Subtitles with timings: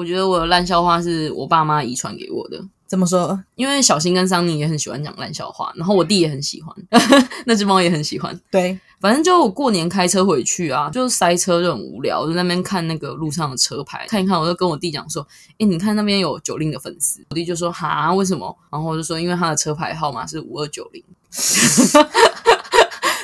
[0.00, 2.58] 我觉得我的烂笑话是我爸妈遗传给我的。
[2.86, 3.38] 怎么说？
[3.54, 6.74] 因为小新跟桑尼也很喜欢讲烂笑话，然后我弟也很喜欢，
[7.44, 8.40] 那只猫也很喜欢。
[8.50, 15.24] 对，反正就我过年开车回去啊，就塞车就很无聊，就在那边看那个路上的车牌，看一看，我就跟我弟讲说
[15.60, 21.04] ：“诶，你看那边有九零的粉丝。”我弟就说：“哈，为什么？”然后我就说：“因为他的车牌号码是五二九零。”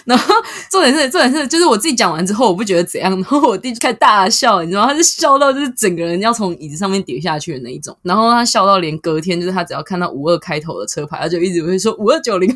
[0.07, 0.33] 然后
[0.71, 4.87] 重点是，重点是，就是我自己讲完之后，我不觉得怎样，然后我弟就开始大笑，你知道？
[4.87, 7.95] 他是笑到就是整个人要从椅子上面跌下去的那一种。
[8.03, 12.49] 然后他笑到连隔天，就是他只要看到五二开头的车牌，他就一直会说五二九零，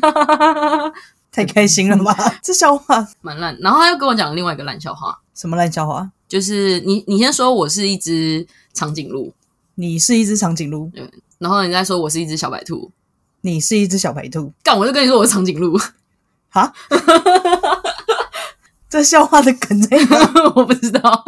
[1.29, 2.15] 太开心了吧？
[2.41, 3.57] 这笑话 蛮烂。
[3.59, 6.09] 然后他又跟我讲另外一个烂笑话，什么烂笑话？
[6.29, 9.33] 就是你你先说我是一只长颈鹿，
[9.75, 11.05] 你是一只长颈鹿，对，
[11.39, 12.89] 然后你再说我是一只小白兔，
[13.41, 15.77] 你是一只小白兔，干我就跟你说我是长颈鹿。
[16.53, 16.73] 哈，
[18.89, 20.31] 这笑话的梗在哪？
[20.53, 21.23] 我不知道。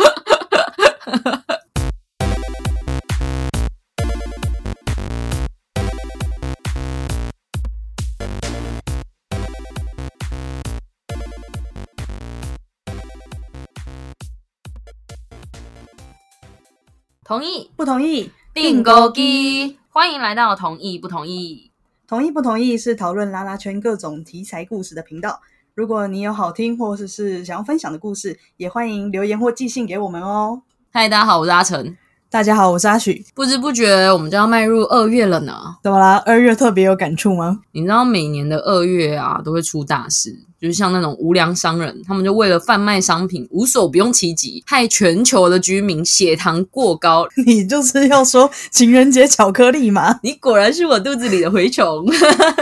[17.24, 18.30] 同意不同意？
[18.54, 21.73] 订购机，欢迎来到同意不同意。
[22.14, 25.42] 同意不同意是讨论拉拉圈各种题材故事的频道。
[25.74, 30.62] 如果你有好听或者是想要分享的故事，也欢迎留言或寄信给我们哦。
[30.92, 31.98] 嗨，大家好，我是阿成。
[32.34, 33.24] 大家好，我是阿许。
[33.36, 35.54] 不知不觉，我们就要迈入二月了呢。
[35.84, 36.16] 怎么啦？
[36.26, 37.60] 二月特别有感触吗？
[37.74, 47.28] 你知道每年的二月啊，都会出大事，就是像那种无良商人，他们就为了贩卖商品无所不用其极，害全球的居民血糖过高。
[47.46, 50.20] 你就是要说情人节巧克力吗？
[50.24, 52.04] 你果然是我肚子里的蛔虫。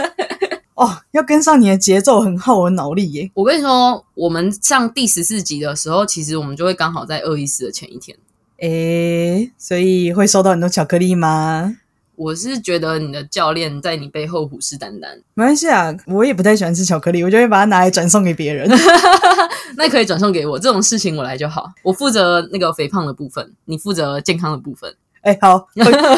[0.76, 3.32] 哦，要跟上你的节奏，很耗我脑力耶。
[3.36, 8.18] 我跟你说，我们上第十四集的时候，其实我们就会刚好在二一四的前一天。
[8.62, 11.76] 诶，所以会收到很多巧克力吗？
[12.16, 18.70] 我是觉得你的教练在你背后虎视眈眈，没关系啊，我也不太喜欢吃巧克力，我就会把它拿来转送给别人。
[19.76, 21.72] 那可以转送给我，这种事情我来就好。
[21.82, 24.94] 我负责那个肥胖的部分，你负责健康的部分。
[25.22, 25.68] 哎，好，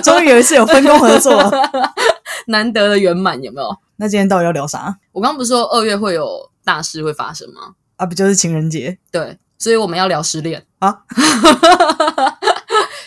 [0.04, 1.50] 终于有一次有分工合作，
[2.48, 3.78] 难得的圆满，有没有？
[3.96, 4.98] 那今天到底要聊啥？
[5.14, 7.76] 我刚不是说二月会有大事会发生吗？
[7.96, 8.98] 啊，不就是情人节？
[9.10, 11.04] 对，所以我们要聊失恋啊。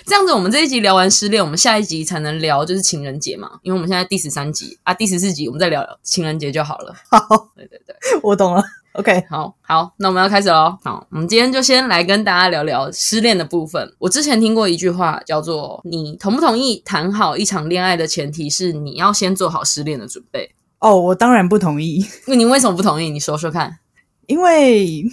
[0.07, 3.51] 这样子，我们这一集聊完失恋，我们下一集才能聊就是情人节嘛。
[3.63, 6.95] 因为我们现在第十三集啊，第十四集我们再聊情人节就好了。
[7.11, 8.63] 好，对对对，我懂了。
[8.93, 10.79] OK，好好，那我们要开始喽。
[10.85, 13.93] 好，我们今天就先来跟大家聊聊失恋的部分。
[13.99, 20.55] 我之前听过一句话，叫做“你同不同意谈好一场恋爱的前提是你要先做好失恋的准备”。
[20.79, 22.07] 哦，我当然不同意。
[22.27, 23.11] 那你为什么不同意？
[23.11, 23.81] 你说说看。
[24.27, 25.05] 因为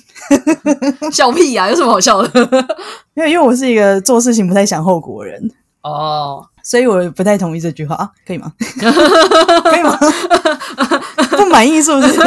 [1.12, 2.68] 笑屁呀，有什么好笑的？
[3.16, 5.52] 因为因为我是一个做事情不太想后果的人
[5.84, 8.54] 哦，所以我不太同意这句话，可以吗？
[8.60, 9.98] 可以吗？
[11.32, 12.20] 不满意是不是？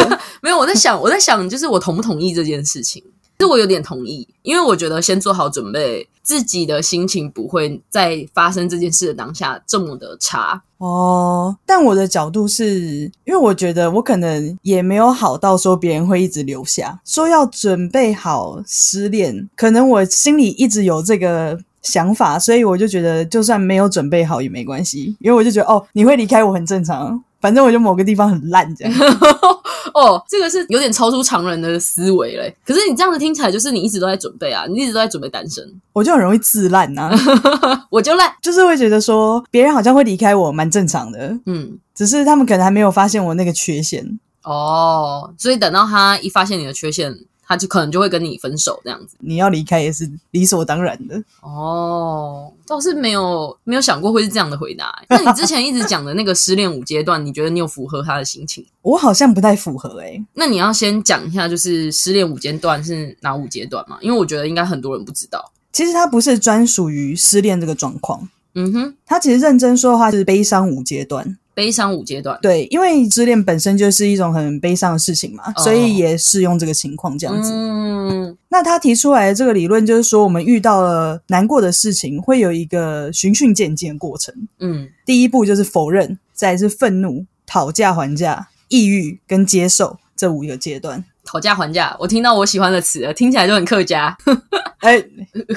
[0.43, 3.03] 没有，我在想，我在想，就是我同不同意这件事情。
[3.39, 11.57] 其实我有点同意，因为我觉得先做好准备，自己的心情不会在发生这件事的当下这么的差哦。
[11.65, 27.23] 但我的角度是因为我觉得我可能也没有好到说别人会一直留下，说要准备好失恋，可能我心里一直有这个想法，所以我就觉得就算没有准备好也没关系，因为我就觉得哦，你会离开我很正常。
[27.41, 28.95] 反正我就某个地方很烂这样，
[29.95, 32.55] 哦，这个是有点超出常人的思维嘞。
[32.65, 35.65] 可是你这样子听起来，就是你一直都在准备啊，你一直都在准备单身。
[35.93, 37.11] 我就很容易自烂呐，
[37.91, 41.39] 我就烂，就是会觉得说别人好像会离开我，蛮正常的。
[41.47, 47.17] 嗯，只是他们可能还没有发现我那个缺陷哦，所以等到他一发现你的缺陷。
[47.47, 52.53] 他就可能就会跟你分手这样子，你要离开也是理所当然的哦。
[52.67, 54.93] 倒是没有没有想过会是这样的回答。
[55.09, 58.67] 那你之前一直讲的那个失恋五阶段，你觉得你有符合他的心情？
[58.83, 60.21] 我好像不太符合哎。
[60.35, 63.99] 那你要先讲一下，就是失恋五阶段是哪五阶段嘛？
[64.01, 65.53] 因为我觉得应该很多人不知道。
[65.73, 68.29] 其实它不是专属于失恋这个状况。
[68.55, 71.37] 嗯哼，他其实认真说的话是悲伤五阶段。
[71.57, 77.51] 悲伤五阶段，对，因为失恋本身就是一种很悲伤的事情嘛，所以也适用这个情况这样子。
[77.51, 84.35] 嗯，那他提出来的这个理论就是说，我们遇到了难过的事情，会有一个循序渐进的过程。
[84.61, 91.03] 嗯，第一步就是否认，再是愤怒、讨价还价、抑郁跟接受这五个阶段。
[91.25, 94.15] 讨价还价，我听到我喜欢的词了，听起来就很客家。
[94.81, 95.03] 哎，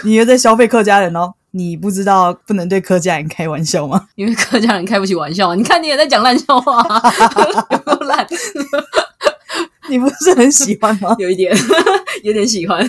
[0.05, 1.33] 你又在消费客家人哦。
[1.51, 4.07] 你不知道不能对客家人开玩笑吗？
[4.15, 5.55] 因为客家人开不起玩笑。
[5.55, 6.83] 你看，你也在讲烂笑话，
[8.07, 8.27] 烂。
[9.89, 11.15] 你不是很喜欢吗？
[11.19, 11.51] 有一点，
[12.23, 12.87] 有点喜欢。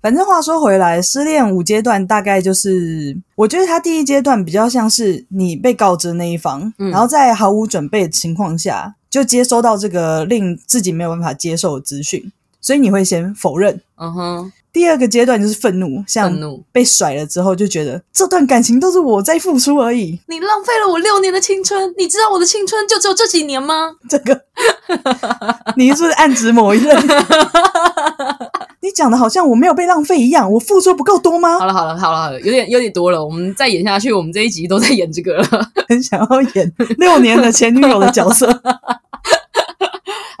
[0.00, 12.32] 反正话说回来，失恋五阶段大概就是，我觉得他第一阶段比较像是你被告知那一方，然后在毫无准备的情况下就接收到这个令自己没有办法接受的资讯，
[12.62, 13.78] 所以你会先否认。
[13.96, 14.52] 嗯哼。
[14.72, 16.32] 第二个阶段就是愤怒，像
[16.70, 23.92] 被甩了之后就觉得这段感情都是我在付出而已，你浪费了我六年的青春，你知道我的青春就只有这几年吗？
[24.08, 24.40] 这个，
[25.76, 26.96] 你是不是暗指某一任？
[28.82, 31.58] 你讲的好像我没有被浪费一样，我付出不够多吗？
[31.58, 38.48] 好了好了好了，有点有点多了，我们再演下去，我们这一集都在演这个了，很想要演六年的前女友的角色。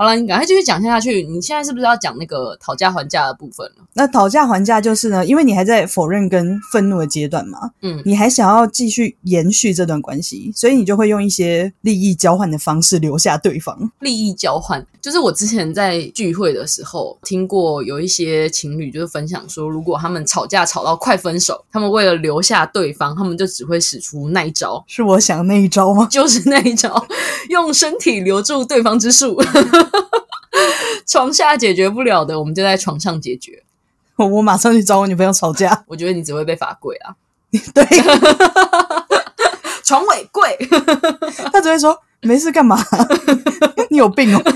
[0.00, 1.22] 好了，你赶快继续讲下去。
[1.24, 3.84] 你现在是不是要讲那个讨价还价的部分了？
[3.92, 13.92] 那讨价还价就是呢，因为你还在否认跟愤怒的阶段嘛，嗯，你还想要继续延续这段关系，所以你就会用一些利益交换的方式留下对方。
[13.98, 24.84] 利益交换就是我之前在聚会的时候听过，有一些情侣就是分享说，如果他们吵架吵到快分手，他们为了留下对方，他们就只会使出那一招。
[24.86, 26.06] 是我想那一招吗？
[26.10, 27.06] 就是那一招，
[27.48, 29.42] 用身体留住对方之术。
[31.06, 33.62] 床下解决不了的，我们就在床上解决。
[34.16, 35.84] 我我马上去找我女朋友吵架。
[35.86, 37.16] 我觉得你只会被罚跪啊！
[37.74, 37.84] 对，
[39.82, 40.56] 床尾跪。
[41.50, 42.78] 他只会说没事干嘛？
[43.90, 44.42] 你有病哦！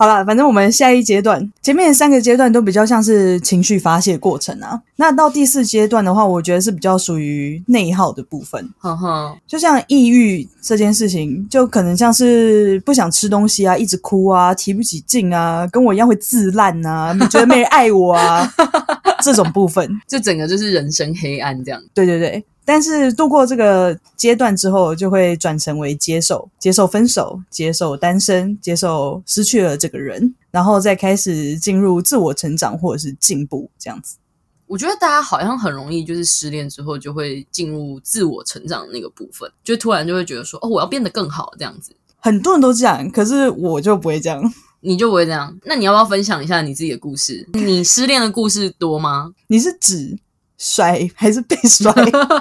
[0.00, 4.80] 好了，反正我们下一阶段，前面三个阶段都比较像是情绪发泄过程啊。
[4.94, 8.72] 那到第四阶段的话，我觉得是比较属于内耗的部分。
[8.78, 18.48] 哈哈，就像抑郁这件事情，就可能像是不想吃东西啊，一直哭啊，提不起劲啊，跟我一样会自烂啊，觉得没人爱我啊，
[19.20, 21.82] 这种部分，就整个就是人生黑暗这样。
[21.92, 22.44] 对对对。
[22.68, 34.18] 但是度过这个阶段之后，就会转成为接受、接受分手、接受单身、接受失去了这个人，然后再开始进入自我成长或者是进步这样子。
[34.66, 44.42] 我觉得大家好像很容易就是失恋之后就会进入自我成长的那个部分，就突然就会觉得说：“哦，我要变得更好。”这样子，很多人都这样，可是我就不会这样。
[44.80, 45.58] 你就不会这样？
[45.64, 47.48] 那你要不要分享一下你自己的故事？
[47.54, 49.32] 你失恋的故事多吗？
[49.46, 50.18] 你是指？
[50.58, 51.92] 甩还是被甩？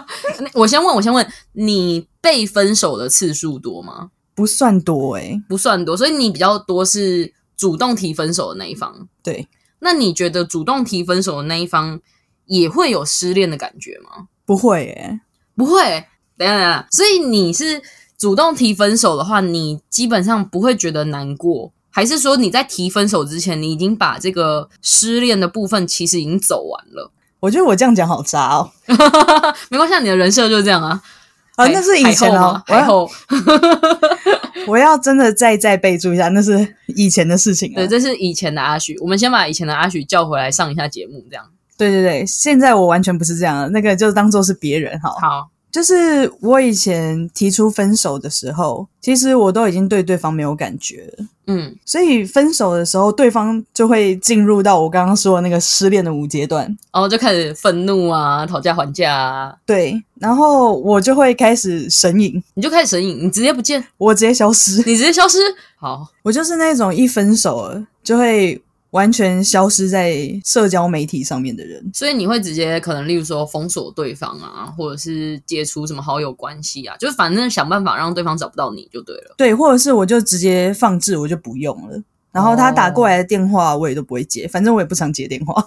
[0.54, 4.10] 我先问，我先问你被分手的次数多吗？
[4.36, 9.08] 不算多诶，不算多，所以你比较多是主动提分手的那一方。
[9.24, 9.48] 对，
[9.80, 12.00] 那你觉得主动提分手的那一方
[12.46, 14.28] 也会有失恋的感觉吗？
[14.46, 15.22] 不会诶，
[15.56, 16.06] 不会。
[16.38, 17.82] 等下等下，所以你是
[18.18, 27.12] 主动提分手的话，你基本上不会觉得难过，还是说你在提分手之前，你已经把这个失恋的部分其实已经走完了？
[27.40, 28.72] 我觉得我这样讲好渣哦，
[29.70, 31.02] 没关系，你的人设就是这样啊。
[31.56, 33.10] 啊，那是以前哦，然后
[34.68, 37.74] 我要真的再再备注一下，那是以前的事情。
[37.74, 41.46] 对，这是以前的阿许，我们先把以前的阿许叫回来上一下节目，这样。
[41.78, 45.10] 对对对，现在我完全不是这样，那个就当做是别人哈。
[45.20, 45.50] 好。
[45.72, 65.38] 就是我以前提出分手的时候，其实我都已经对对方没有感觉了，嗯，所以分手的时候，对方就会进入到我刚刚说的那个失恋的五阶段，然后就开始愤怒啊，讨价还价啊，对，然后我就会开始神隐，你就开始神隐，你直接不见，我直接消失，你直接消失，
[65.78, 68.62] 好，我就是那种一分手了就会。
[68.92, 79.36] 完全消失在社交媒体上面的人，所以你会直接可能，例如说封锁对方啊，或者是解除什么好友关系啊，就是反正想办法让对方找不到你就对了。
[79.38, 82.02] 对，或者是我就直接放置，我就不用了。
[82.32, 85.66] 然后他打过来的电话我也都不会接，反正我也不常接电话。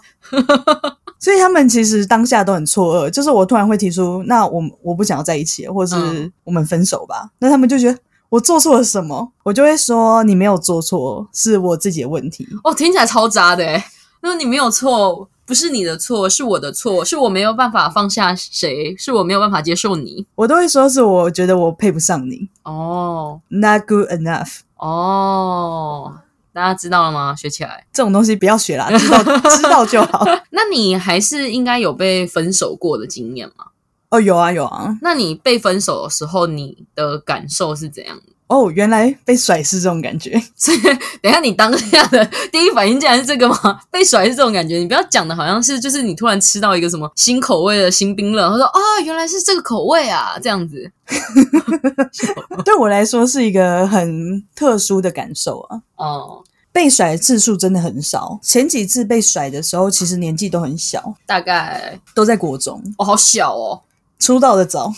[1.19, 7.31] 所以他们其实当下都很错愕，就是我突然会提出，那我我不想要在一起，或者是我们分手吧。
[7.39, 7.99] 那他们就觉得。
[8.31, 9.33] 我做错了什么？
[9.45, 12.49] 我就会说你没有做错，是我自己的问题。
[12.65, 13.85] 哦，听起来超渣的诶
[14.23, 20.27] 那你没有错，不是你的错，是我的错，是我没有办法放下谁，是我没有办法接受你。
[20.35, 22.49] 我都会说是我觉得我配不上你。
[22.63, 24.59] 哦，Not good enough。
[24.77, 26.15] 哦，
[26.53, 27.35] 大家知道了吗？
[27.35, 29.23] 学起来，这种东西不要学啦，知道
[29.57, 30.25] 知道就好。
[30.53, 33.67] 那你还是应该有被分手过的经验吗？
[34.11, 34.97] 哦，有啊有啊。
[35.03, 38.23] 那你被分手的时候，你的感受是怎样的？
[38.49, 40.33] 哦，原来被甩是这种感觉。
[40.59, 40.79] 所以，
[41.23, 43.81] 等下你当下的第一反应竟然是这个吗？
[43.93, 44.79] 被甩是这种感觉？
[44.79, 50.91] 你不要讲的好像是就是你突然吃到一个什么新口味的新冰乐，他说啊，原来是这个口味啊， 这样子。
[52.65, 55.83] 对我来说是一个很特殊的感受啊。
[55.95, 58.41] 哦，被甩的次数真的很少。
[58.43, 62.83] 前几次被甩的时候，其实年纪都很小，大概都在国中。
[62.99, 63.81] 哦，好小哦。
[64.21, 64.93] 出道的早，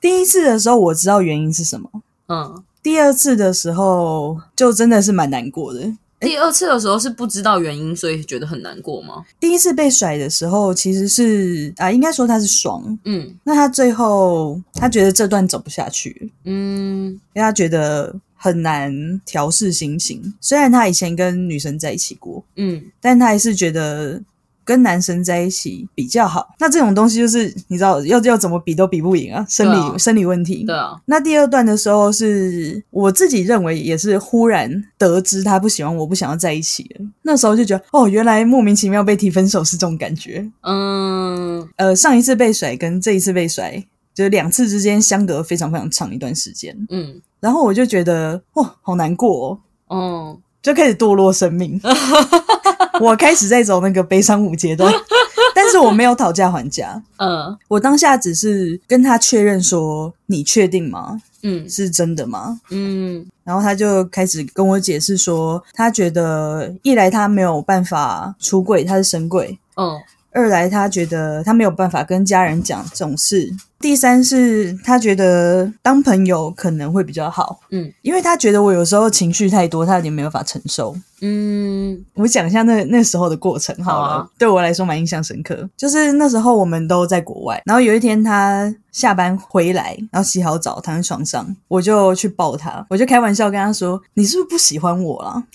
[0.00, 1.90] 第一次的时候我知道原因是什么。
[2.28, 5.80] 嗯，第二次的时候就真的是蛮难过的，
[6.20, 9.24] 第二次的时候是不知道原因，所以觉得很难过吗？
[9.40, 12.98] 第一次被甩的时候，其实是啊，应该说他是爽。
[13.04, 18.92] 嗯那他最后他觉得这段走不下去，嗯因为他觉得很难
[19.24, 20.34] 调试心情。
[20.40, 24.20] 虽然他以前跟女生在一起过，嗯但他还是觉得
[24.68, 26.54] 跟男生在一起比较好。
[26.58, 30.62] 那这种东西就是你知道，要要怎么比都比不赢啊，生理、啊生理问题。
[30.66, 37.06] 对啊，那第二段的时候是我自己认为也是忽然得知他不喜欢我，不想要在一起了。
[37.22, 40.46] 那时候就觉得哦，原来莫名其妙被提分手是这种感觉。
[40.60, 43.82] 嗯呃，上一次被甩跟这一次被甩，
[44.14, 46.76] 就是两次之间相隔非常非常长一段时间。
[46.90, 51.80] 嗯然后我就觉得哇，好难过哦，哦就开始堕落生命。
[53.02, 54.92] 我开始在走那个悲伤五阶段，
[55.54, 57.00] 但是我没有讨价还价。
[57.18, 61.20] 嗯我当下只是跟他确认说：“你确定吗？
[61.42, 69.98] 嗯是真的吗？”嗯然后他就开始跟我解释说，他觉得一来他没有办法出柜，他是神柜；哦
[70.32, 73.48] 二来他觉得他没有办法跟家人讲这种事；
[73.80, 80.96] 第三是他觉得当朋友可能会比较好，嗯因为他觉得我有时候情绪太多，他有点没有办法承受。
[81.20, 85.68] 嗯我讲一下那那时候的过程好了，好啊对我来说蛮印象深刻。
[85.76, 95.42] 就是那时候我们都在国外，然后有一天他下班回来，然后洗好澡躺在床上，我就去抱他，我就开玩笑跟他说：“你是不是不喜欢我了？”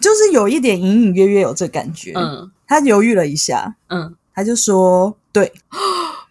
[0.00, 2.12] 就是有一点隐隐约约有这感觉。
[2.14, 5.52] 嗯他犹豫了一下，嗯他就说：“对。”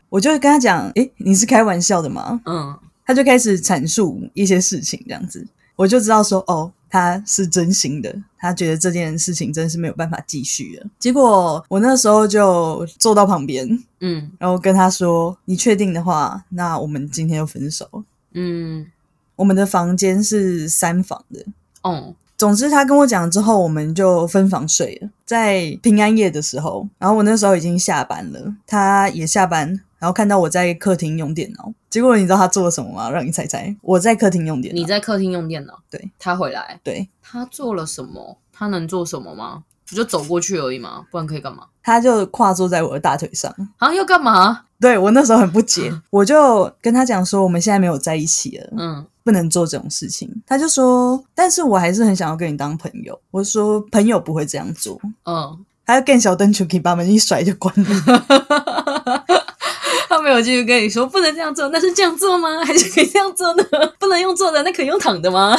[0.08, 5.46] 我就跟他讲：“诶，你是开玩笑的吗？”嗯他就开始阐述一些事情，这样子，
[5.76, 10.88] 我就知道说，哦，他是真心的，他觉得这件事情真是没有办法继续了。
[10.98, 13.68] 结果我那时候就坐到旁边，
[14.00, 18.06] 嗯然后跟他说：“你确定的话，那我们今天就分手。
[18.32, 18.90] 嗯
[19.36, 21.46] 我们的房间是三房的。”
[21.84, 25.10] 哦总之，他跟我讲之后，我们就分房睡了。
[25.26, 29.68] 在平安夜的时候，然后我那时候已经下班了，他也下班，
[29.98, 31.74] 然后看到我在客厅用电脑。
[31.90, 33.10] 结果你知道他做了什么吗？
[33.10, 33.76] 让你猜猜。
[33.82, 34.80] 我在客厅用电脑。
[34.80, 38.38] 你在客厅用电脑，对他回来，对，他做了什么？
[38.54, 39.64] 他能做什么吗？
[39.90, 41.06] 不就走过去而已吗？
[41.10, 41.64] 不然可以干嘛？
[41.82, 43.52] 他就跨坐在我的大腿上。
[43.78, 44.66] 啊，要干嘛？
[44.80, 50.32] 对我那时候很不解，我就跟他讲说，我们现在没有在一起了，嗯不能做这种事情。
[50.46, 53.20] 他就说，但是我还是很想要跟你当朋友。
[53.30, 54.98] 我说，朋友不会这样做。
[55.26, 59.26] 嗯，他就更小灯球可以把门一甩就关了。
[60.08, 62.64] 他没有继续跟你说不能这样做，那是这样做吗？
[62.64, 63.64] 还是可以这样做呢？
[64.00, 65.58] 不能用坐的，那可以用躺的吗？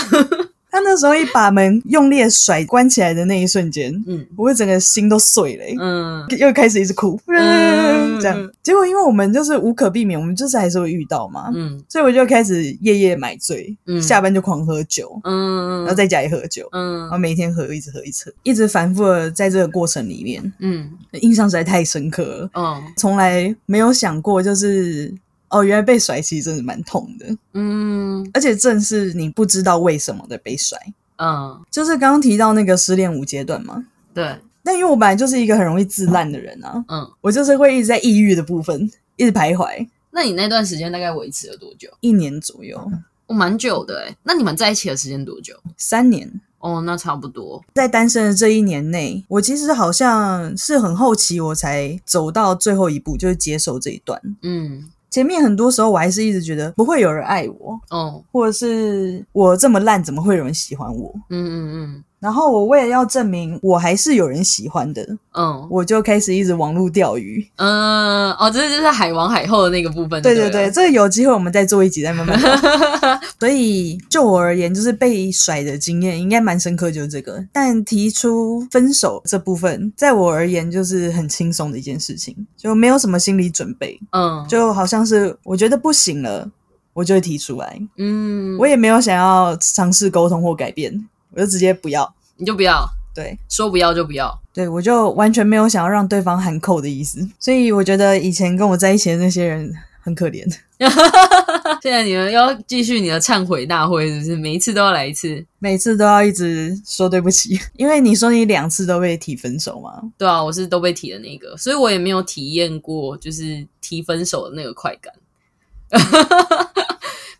[0.70, 4.26] 他那时候一把门用力地甩关起来的那一瞬间，嗯。
[4.37, 6.26] 我整个心都碎了、欸嗯。
[6.38, 8.50] 又开始一直哭，嗯这样。
[8.62, 11.82] 结果因为我们就是无可避免，我们就是还是会遇到嘛，嗯。
[11.88, 14.02] 所以我就开始夜夜买醉，嗯。
[14.02, 17.00] 下班就狂喝酒，嗯，然后在家里喝酒，嗯。
[17.00, 20.90] 然后嗯每天喝，一直喝，一直喝，一直反复的在这个过程里面，嗯。
[21.12, 25.14] 印象实在太深刻了，嗯从来没有想过就是。
[25.50, 30.78] 哦，原来被甩其实真的蛮痛的，嗯而且正是你不知道为什么的被甩，
[31.17, 33.87] 嗯，就是刚刚提到那个失恋五阶段嘛。
[34.12, 41.88] 对，但因为我本来就是一个很容易自烂的人啊，嗯，我就是会一直在抑郁的部分一直徘徊，那你那段时间大概维持了多久？
[42.00, 42.78] 一年左右，
[43.26, 44.17] 哦，蛮久的哎。
[44.23, 45.55] 那你们在一起的时间多久？
[45.76, 46.40] 三年。
[46.61, 47.64] 哦，那差不多。
[47.73, 54.21] 在单身的这一年内，我其实好像是很后期我才走到最后一步，就是接受这一段。
[54.43, 61.14] 嗯前面很多时候我还是一直觉得不会有人爱我，哦，或者是我这么烂，怎么会有人喜欢我？
[61.30, 67.46] 嗯嗯然后我为了要证明我还是有人喜欢的，嗯嗯我就开始一直网络钓鱼。
[67.56, 70.20] 嗯，哦，这就是海王海后的那个部分。
[70.22, 72.58] 对了对对对，，这个有机会我们再做一集再慢慢聊。
[73.38, 77.44] 所以就我而言，就是被甩的经验应该蛮深刻，就是这个。
[77.52, 86.50] 但提出分手这部分，在我而言就是很轻松的一件事情，就没有什么心理准备，嗯就好像是我觉得不行了，
[86.92, 91.08] 我就会提出来，嗯，我也没有想要尝试沟通或改变，
[91.38, 92.12] 我就直接不要。
[92.37, 94.37] 你就不要对说不要就不要。
[94.52, 100.45] 对，我就完全没有想要让对方喊扣的意思，所以我觉得以前跟我在一起的那些人很可怜。
[101.83, 104.37] 现在你们要继续你的忏悔大会，是不是？
[104.37, 105.45] 每一次都要来一次？
[105.61, 110.00] 每次都要一直说对不起， 因为你说你两次都被提分手嘛。
[110.16, 115.12] 对啊，我是都被提的那个，所以我也没有体验过就是提分手的那个快感。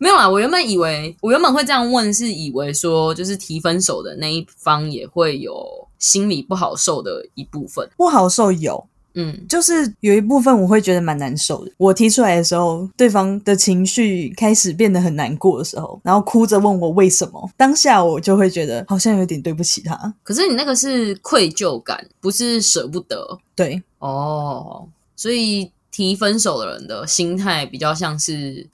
[0.01, 5.67] 没有啦，我原本以为，我原本会这样问，是以为说，就是提分手的那一方也会有
[5.99, 7.89] 心里不好受的一部分。
[7.97, 11.73] 不好受有，嗯，就是有一部分我会觉得蛮难受的。
[11.79, 20.15] 我提出来的时候，对方的情绪开始变得很难过的时候，然后哭着问我为什么，当下我就会觉得好像有点对不起他。
[20.23, 23.37] 可是你那个是愧疚感，不是舍不得。
[23.57, 24.87] 对，哦，
[25.17, 28.65] 所以提分手的人的心态比较像是。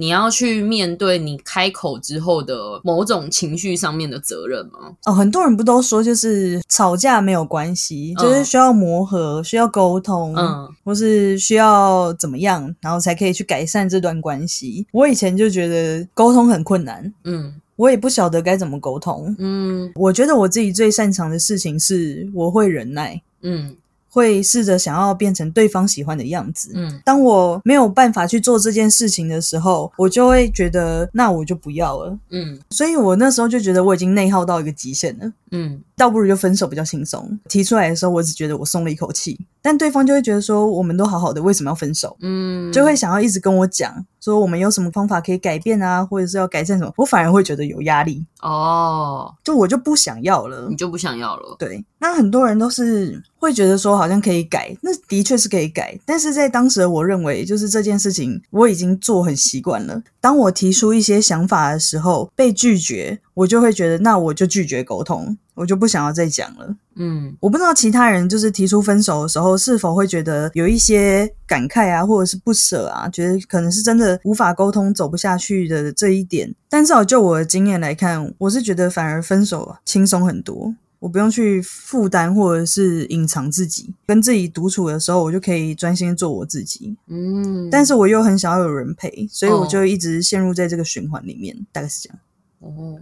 [0.00, 4.92] 你要去面对你开口之后的某种情绪上面的责任吗？
[5.06, 14.86] 哦，很多人不都说就是吵架没有关系，就是需要磨合、需要沟通，嗯，或是需要怎么样，然后才可以去改善这段关系。
[14.92, 23.76] 我以前就觉得沟通很困难，嗯，我也不晓得该怎么沟通，嗯，我觉得我自己最擅长的事情是我会忍耐，嗯。
[24.10, 26.70] 会试着想要变成对方喜欢的样子。
[26.74, 32.18] 嗯，当我没有办法去做这件事情的时候，我就会觉得那我就不要了。
[32.30, 35.32] 嗯，所以我那时候就觉得我已经内耗到一个极限了。
[35.50, 37.38] 嗯，倒不如就分手比较轻松。
[37.48, 42.16] 提出来的时候，我只觉得我松了一口气，但对方就会觉得说我们都好好的，为什么要分手？
[42.20, 48.24] 嗯，就会想要一直跟我讲说我们有什么方法可以改变啊，或者是要改善什么，我反而会觉得有压力。
[48.40, 51.56] 哦，就我就不想要了，你就不想要了。
[51.58, 60.02] 对，那很多人都是会觉得说好像可以改，那的确是可以改，但是在当时我认为就是这件事情我已经做很习惯了。
[60.20, 65.38] 当我提出一些想法的时候被拒绝，我就会觉得那我就拒绝沟通。
[65.54, 66.74] 我就不想要再讲了。
[66.96, 76.52] 嗯，我不知道其他人就是提出分手的时候，是否会觉得有一些感慨啊，或者是不舍啊，觉得可能是真的无法沟通、走不下去的这一点。
[76.68, 86.96] 但至少就我的经验来看，我是觉得反而分手轻松很多，我不用去负担或者是隐藏自己，跟自己独处的时候，我就可以专心做我自己。
[87.08, 92.18] 嗯，但是我又很想要有人陪，所以我就一直陷入在这个循环里面，大概是这样。
[92.60, 93.00] 哦。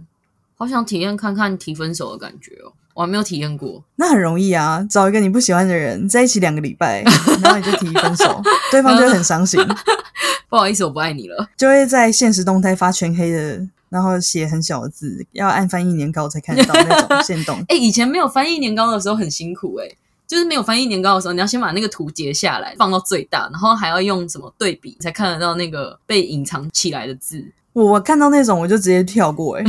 [0.57, 3.83] 好想体验看看提分手的感觉哦，我还没有体验过。
[3.95, 7.03] 那很容易啊，找一个你不喜欢的人在一起两个礼拜，
[7.41, 9.59] 然后你就提分手， 对方就会很伤心。
[10.49, 17.63] 不好意思，我不爱你了，就会在现实动态发全黑的，然后写很小的字，要按翻译年糕才看得到那种线动。
[17.67, 19.87] 哎，以前没有翻译年糕的时候很辛苦哎，
[20.25, 27.45] 就是没有翻译年糕的时候，你要先把那个图截下来放到最大，然后还要用什么对比才看得到那个被隐藏起来的字。
[27.77, 29.63] 我我看到那种我就直接跳过哎，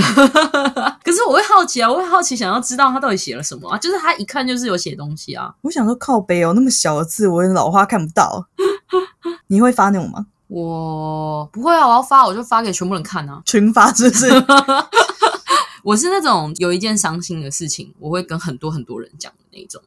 [1.04, 5.54] 可是我会好奇啊，我会好奇想要知道他到底写了什么啊，就是他一看就是有写东西啊。
[5.60, 8.46] 我想说靠背哦，那么小的字，我老花看不到。
[9.48, 10.24] 你会发那种吗？
[10.46, 14.26] 我不会啊，我要发我就发给全部人看啊，群发是不是？
[15.84, 19.82] 我是那种有一件伤心的事情，我会跟很多很多人讲的那种。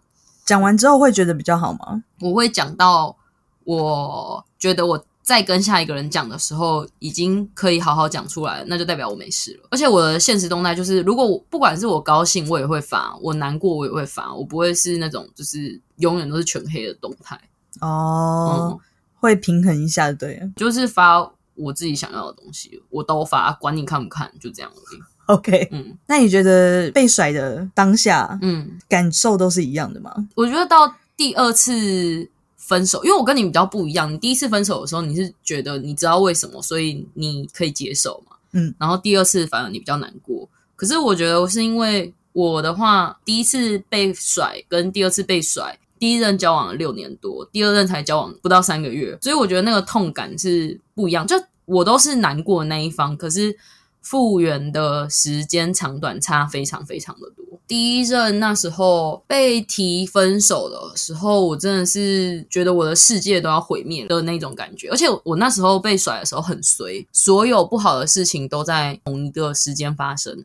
[0.45, 2.03] 讲完之后会觉得比较好吗？
[2.21, 3.15] 我会讲到
[3.63, 5.03] 我觉得我。
[5.31, 9.67] 在跟下一个人讲的时候，已经可以好好讲出来，那就代表我没事了。
[9.71, 14.33] 而且我的现实动态就是，如果我不管是我高兴，我也会发；我难过，我也会发。
[14.35, 17.39] 我不会是那种就是永远都是全黑的动态
[17.79, 18.77] 哦，
[19.15, 24.99] 会平衡一下，对，就是发我自己想要的东西，我都发，管你看不看，就这样而已。
[25.27, 30.13] OK，嗯，那你觉得被甩的当下，嗯，感受都是一样的吗？
[30.35, 32.29] 我觉得到第二次。
[32.71, 34.09] 分手，因为我跟你比较不一样。
[34.09, 38.37] 你第一次分手的时候，你是觉得你知道为什么，所以你可以接受嘛？
[38.53, 38.73] 嗯。
[38.79, 40.47] 然后第二次反而你比较难过。
[40.77, 51.27] 可是我觉得是因为我的话，第一次被甩跟第二次被甩，第一任交往了六年多，第二任才交往不到三个月，所以我觉得那个痛感是不一样。
[51.27, 53.57] 就我都是难过的那一方，可是。
[54.01, 57.45] 复原的时间长短差非常非常的多。
[57.67, 64.89] 第一任那时候被提分手的时候，我真的是觉得我的世界都要毁灭的那种感觉。
[64.89, 70.43] 而且我那时候被甩的时候很随，所有不好的事情都在同一个时间发生。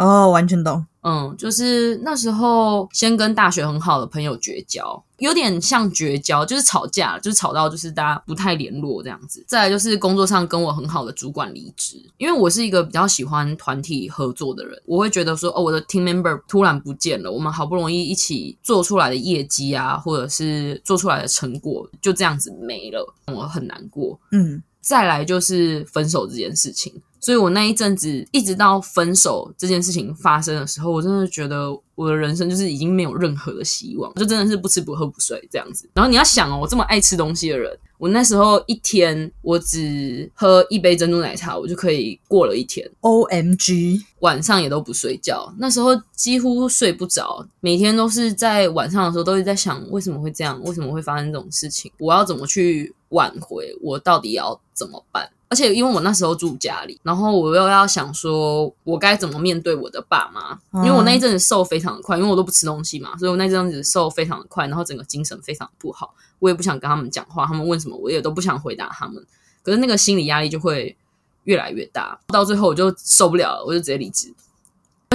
[0.00, 0.86] 哦，完全懂。
[1.02, 9.42] 嗯，就是那时候先跟大学很好的朋友绝交，有点像绝交，就是吵架，就是吵到就是大家不太联络这样子。
[9.46, 24.18] 再来就是工作上跟我很好的主管离职，因为我是一个比较喜欢团体合作的人，我会觉得说哦，我的 team member 突然不见了，我们好不容易一起做出来的业绩啊，或者是做出来的成果就这样子没了，我很难过。
[24.32, 26.92] 嗯，再来就是分手这件事情。
[27.20, 35.88] 所以我那一阵子，一直到分手这件事情发生的时候，我真的觉得我的人生就是已经没有任何的希望，就真的是不吃不喝不睡这样子。
[35.92, 42.90] 然后你要想哦，我这么爱吃东西的人，我那时候一天我只喝一杯珍珠奶茶，我就可以过了一天。
[43.00, 55.28] O M G，晚上也都不睡觉，那时候几乎睡不着，每天都是在晚上的时候都是在想为什么会这样，为什么会发生这种事情，我要怎么去挽回，我到底要怎么办？
[55.50, 60.56] 而且因为我那时候住家里，然后我又要想说，我该怎么面对我的爸妈？
[60.84, 69.26] 因为我那一阵子瘦非常的快，因为我都不吃东西嘛，所以我那阵子瘦非常的快，然后整个精神非常不好，我也不想跟他们讲话，他们问什么我也都不想回答他们，
[69.64, 70.96] 可是那个心理压力就会
[71.44, 74.32] 越来越大，到最后我就受不了了，我就直接离职。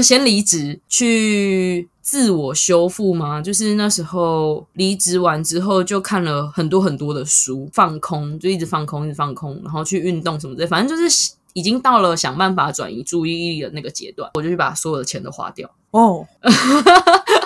[0.03, 3.41] 先离职去自我修复吗？
[3.41, 15.67] 就是那时候离职完之后，就看了很多很多的书，放空，就一直放空，一直放空，然后去运动什么的，反正就是已经到了想办法转移注意力的那个阶段，我就去把所有的钱都花掉。
[15.89, 16.27] 哦。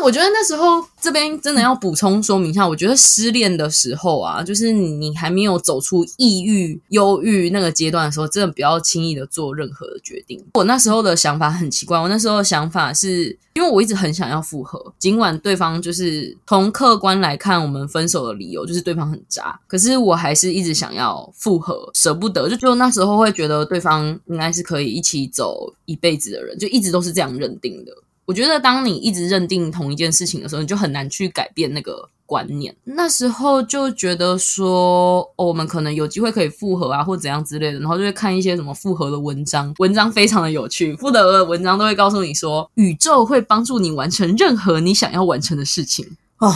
[0.00, 2.66] 我觉得那时候这边真的要补充说明一下。
[2.66, 10.44] 我觉得失恋的时候啊，就是你还没有走出抑郁、忧郁那个阶段的时候，真的不要轻易的做任何的决定。
[10.54, 22.48] 我那时候的想法很奇怪，我那时候的想法是因为我一直很想要复合，尽管对方就是从客观来看，我们分手的理由就是对方很渣，可是我还是一直想要复合，舍不得。
[22.48, 27.92] 就就那时候会觉得对方应该是可以一起走一辈子的人，就一直都是这样认定的。
[28.30, 32.72] 我觉得，当你一直认定同一件事情的时候，你就很难去改变那个观念。
[32.84, 40.94] 那时候就觉得说，哦，我们可能有机会可以复合啊，或怎样之类的，然后就会看一些什么复合的文章，文章非常的有趣。
[40.94, 46.06] 复合的文章都会告诉你说，宇宙会帮助你完成任何你想要完成的事情
[46.38, 46.54] 哦。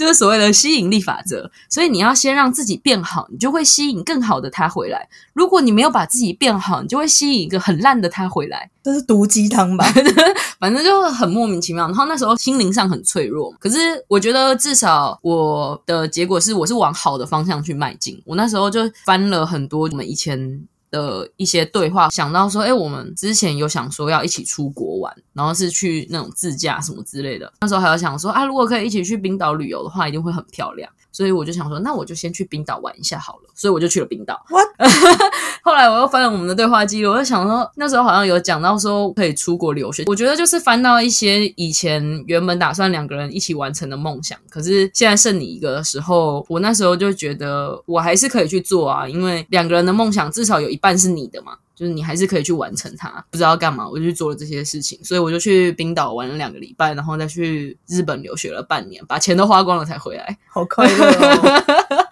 [0.00, 5.06] 就是所谓的吸引力法则，所以你要先让自己变好，你就会吸引更好的他回来。
[5.34, 8.70] 如果你没有把自己变好，你就会吸引一个很烂的他回来。
[8.82, 9.84] 这是毒鸡汤吧？
[10.58, 11.86] 反正就很莫名其妙。
[11.86, 13.76] 然后那时候心灵上很脆弱，可是
[14.08, 18.18] 我觉得至少我的结果是，我是往好的方向去迈进。
[18.24, 20.66] 我那时候就翻了很多我们以前。
[20.90, 27.52] 的一些对话，想到说，哎，我们之前有想说要一起出国玩，然后是去那种自驾什么之类的。
[27.60, 30.90] 那时候还有想说，啊，如果可以一起去冰岛旅游的话，一定会很漂亮。
[31.12, 33.50] 所以我就想说，那我就先去冰岛玩一下好了。
[33.54, 34.40] 所以我就去了冰岛。
[35.62, 40.04] 后来我又翻了我们的对话记录，我就想说，那时候好像有讲到说可以出国留学。
[40.06, 51.52] 我觉得就是翻到一些以前原本打算两个人一起完成的梦想，可是现在剩你一个的时候，我那时候就觉得我还是可以去做啊，因为两个人的梦想至少有一半是你的嘛。
[51.80, 61.64] 就是你还是可以去完成它，不知道干嘛，我就去做了这些事情，所以我就去冰岛玩了两个礼拜，然后再去日本留学了半年，把钱都花光了才回来，好快乐哦！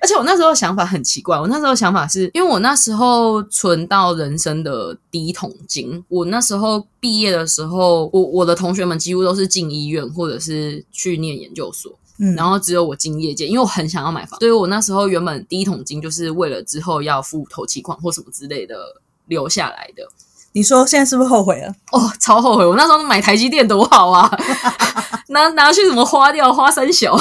[0.00, 11.92] 而且我那时候想法很奇怪，我那时候想法是因为我那时候存到人生的第一桶金，我那时候毕业的时候，我我的同学们几乎都是进医院或者是去念研究所。
[12.36, 18.76] 然后只有我进业界，因为我很想要买房，所以我那时候原本第一桶金就是为了之后要付头期款或什么之类的
[19.26, 20.02] 留下来的。
[20.52, 21.72] 你说现在是不是后悔了？
[21.92, 22.66] 哦，超后悔！
[22.66, 24.28] 我那时候买台积电多好啊，
[25.28, 26.52] 拿拿去怎么花掉？
[26.52, 27.16] 花三小，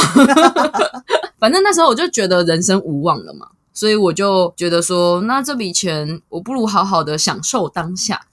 [1.37, 8.25] 反正那时候我就觉得人生无望了嘛，所以我就觉得说，那这笔钱我不如好好的享受当下。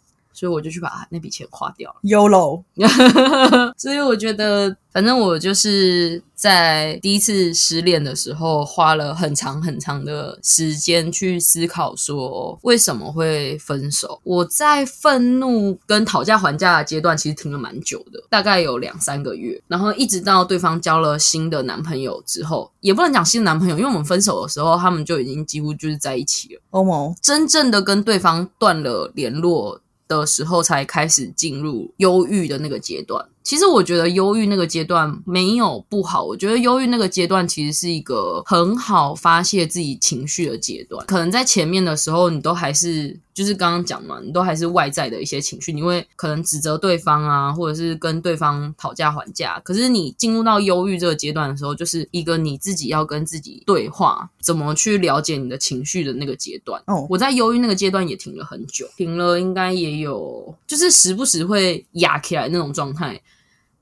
[0.44, 1.96] 所以我就去把那笔钱花掉了。
[2.02, 2.64] YOLO。
[3.78, 14.20] 所以我觉得，反正我就是在第一次失恋的时候，花了很长很长的时间去思考，说为什么会分手。
[14.22, 19.58] 我在愤怒跟讨价还价的阶段，其实停了蛮久的，大概有两三个月。
[19.66, 26.60] 然后一直到对方交了新的男朋友之后，也不能讲新的男朋友，因为我们分手的时候，他们就已经几乎就是在一起了。
[26.68, 29.80] 哦真正的跟对方断了联络。
[30.20, 33.24] 的时候才开始进入忧郁的那个阶段。
[33.42, 41.04] 其实我觉得忧郁那个阶段没有不好，我觉得忧郁那个阶段其实是一个很好发泄自己情绪的阶段。
[41.06, 49.60] 可能在前面的时候，你都还是就是刚刚讲嘛，你都还是外在的一些情绪，你会可能指责对方啊，或者是跟对方讨价还价。
[49.64, 56.80] 可是你进入到忧郁这个阶段的时候，就是一个你自己要跟自己对话，怎么去了解你的情绪的那个阶段。
[56.86, 63.20] 哦，我在忧郁那个阶段也停了很久，停了应该也有，就是时不时会哑起来那种状态。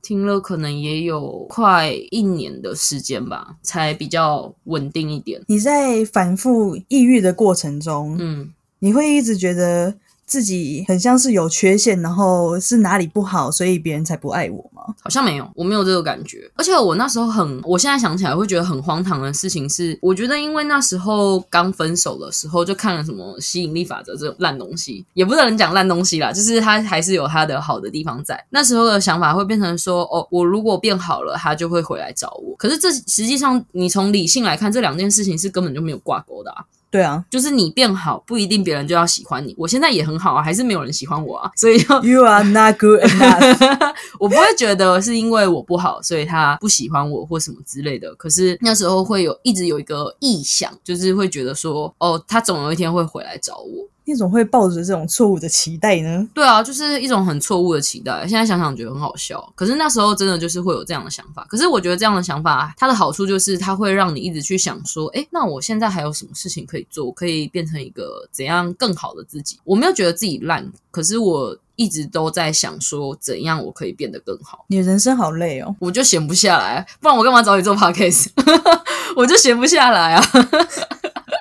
[0.00, 5.40] 听了可能也有快一年的时间吧，才比较稳定一点。
[5.46, 8.52] 你在反复抑郁的过程中，嗯，
[8.82, 9.94] 你会一直觉得。
[10.24, 14.82] 自己很像是有缺陷，然后是哪里不好，所以别人才不爱我吗？
[15.02, 16.50] 好像没有，我没有这个感觉。
[16.54, 28.42] 而且我那时候很，我现在想起来会觉得很荒唐的事情是，我觉得因为那时候刚分手的时候就看了什么吸引力法则这种烂东西，也不能讲烂东西啦，就是它还是有它的好的地方在。
[28.48, 32.56] 那时候的想法会变成说，哦，我如果变好了，他就会回来找我。
[32.56, 36.64] 可是这实际上你从理性来看，这两件事情是根本就没有挂钩的啊。
[36.92, 39.54] 对啊，就是你变好不一定别人就要喜欢你。
[39.56, 43.94] 我现在也很好啊，还是没有人喜欢我啊， 所以就 You are not good enough。
[44.20, 48.14] 我不会觉得是因为我不好，所以他不喜欢我或什么之类的。
[48.16, 53.88] 可是那时候会有一直有一个臆想，就是会觉得说，哦，他总有一天会回来找我。
[54.04, 56.26] 你怎么会抱着这种错误的期待呢？
[56.34, 58.26] 对啊，就是一种很错误的期待。
[58.26, 61.46] 现在想想觉得很好笑，可是那时候真的就是会有这样的想法。
[61.48, 69.58] 可是我觉得这样的想法，它的好处就是它会让你一直去想说，哎，那我现在还有什么事情可以做，可以变成一个怎样更好的自己？
[69.64, 74.64] 我没有觉得自己烂，可是我一直都在想说，怎样我可以变得更好。
[74.66, 78.28] 你人生好累哦，我就闲不下来，不然我干嘛找你做 podcast？
[79.14, 80.24] 我就闲不下来啊。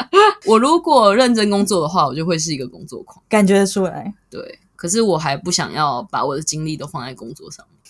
[0.48, 4.14] 我如果认真工作的话，我就会是一个工作狂，感觉得出来。
[4.30, 7.81] 对，可是我还不想要把我的精力都放在工作上面。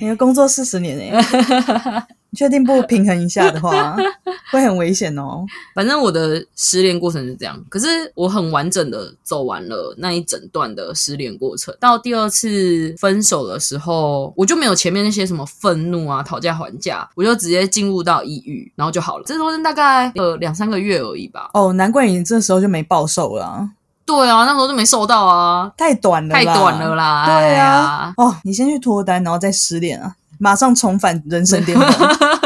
[0.00, 3.94] 你的工作四十年哎，你 确定不平衡一下的话，
[4.50, 5.44] 会很危险哦。
[5.74, 11.74] 反正我的失恋过程是这样，可是我很完整的走完了那一整段的失恋过程。
[11.78, 19.24] 到第二次分手的时候，我就没有前面那些什么愤怒啊、讨价还价，我就直接进入到抑郁，然后就好了。
[19.26, 21.50] 这中间大概呃两三个月而已吧。
[21.52, 23.68] 哦，难怪你这时候就没暴瘦了。
[24.04, 27.26] 对啊，那时候就没收到啊，太短了，太短了啦。
[27.26, 31.88] 对啊，哦，你先去脱单，然后再失恋啊，马上重返人生巅峰。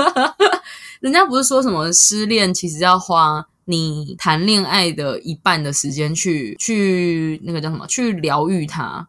[1.01, 9.07] 人家不是说什么失恋其实要花你谈恋爱的一半的时间去去那个叫什么去疗愈它。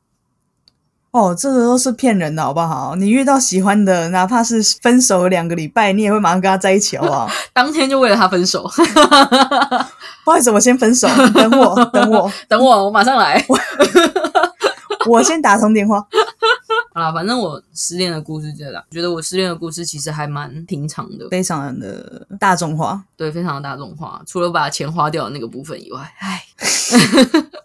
[1.18, 2.96] 哦，这个都是骗人的，好不好？
[2.96, 7.28] 你遇到喜欢的，哪怕是分手两个礼拜，你也会马上跟他在一起，好不好？
[7.54, 8.70] 当天就为了他分手。
[10.24, 13.44] 不好意思，我先分手，等我，等我， 等我，我马上来。
[15.08, 16.06] 我先打通电话。
[16.94, 18.84] 好了，反正我失恋的故事就这样。
[18.92, 24.22] 觉得我失恋的故事其实还蛮平常的，非常的大众化，对，非常的大众化。
[24.28, 26.44] 除了把钱花掉的那个部分以外，唉，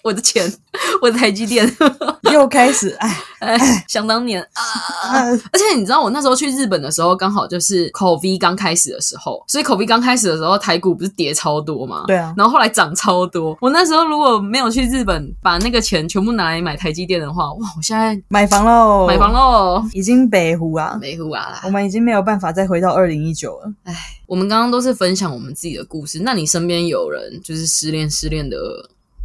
[0.04, 0.52] 我的钱，
[1.00, 1.68] 我的台积电
[2.30, 5.26] 又开始，唉唉， 想当年啊！
[5.26, 12.04] 而且你知道，我那时候去日本的时候，刚好就是口 V 刚开始的时候，所以口 V 刚开始的时候，台股不是跌超多嘛？
[12.06, 13.58] 对啊，然后后来涨超多。
[13.60, 17.66] 我那时候如果没有去日本，把那个钱全部拿来买台积电的话，哇！
[17.76, 23.72] 我现在买房喽，买房喽，已经北湖啊，北湖啊，我们已经没有办法再回到二零一九了。
[23.82, 23.94] 哎，
[24.26, 28.56] 我们刚刚都是分享我们自己的故事，那你身边有人就是失恋失恋的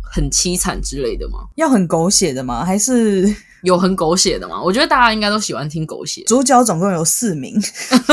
[0.02, 1.40] 很凄惨之类的吗？
[1.56, 2.66] 要很狗血的吗？
[2.66, 3.24] 还是
[3.68, 4.62] 有很狗血的吗？
[4.64, 6.24] 我觉得大家应该都喜欢听狗血。
[6.26, 7.54] 主角总共有四名，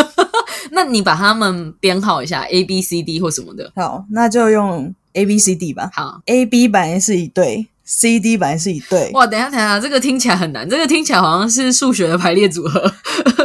[0.73, 3.73] 那你把他们编号一下，A、B、C、D 或什么的。
[3.77, 5.89] 好，那就用 A、B、C、D 吧。
[5.93, 9.11] 好，A、B 本来是一对，C、D 本来是一对。
[9.13, 12.93] 哇，等一下，等一下，这个听起来很难，这个听起来好像是数学的排列组合。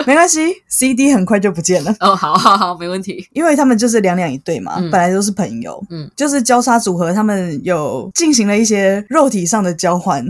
[0.07, 1.95] 没关系，C、D 很快就不见了。
[1.99, 3.27] 哦，好好好，没问题。
[3.33, 10.25] 因为他们就是两两一对嘛，嗯本来都是朋友，嗯，就是交叉组合，他们有进行了一些肉体上的交换，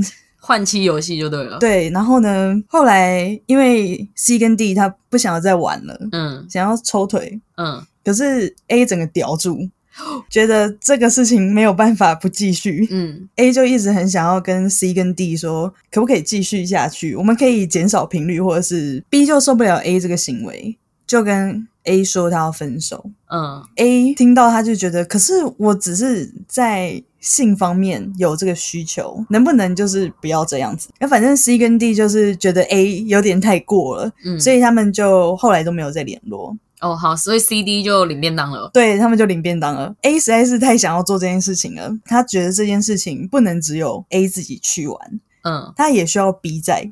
[0.49, 9.69] 换妻游戏就对了。，对，然后呢，后来因为 C 跟 D 他不想要再玩了，嗯想要抽腿，嗯，可是 A 整个叼住，
[10.27, 12.87] 觉得这个事情没有办法不继续。
[12.89, 17.13] 嗯 A 就一直很想要跟 C 跟 D 说，可不可以继续下去？
[17.15, 23.11] 我们可以减少频率，或者是 B 就受不了 A 这个行为，就跟 A 说他要分手。
[23.31, 30.89] 嗯 A 听到他就觉得，可是我只是在性方面有这个需求，能不能就是不要这样子？
[30.99, 36.57] 那反正 C 跟 D 就是觉得 A 有点太过了，嗯，所以他们就后来都没有再联络。
[36.81, 38.71] 哦好，所以 C、D 就领便当了。
[38.73, 39.93] 对他们就领便当了。
[40.03, 46.89] A 实在是太想要做这件事情了，他觉得这件事情不能只有 A 自己去玩，嗯，他也需要 B 在。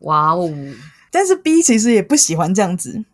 [0.00, 0.52] 哇哦，
[1.12, 3.04] 但是 B 其实也不喜欢这样子，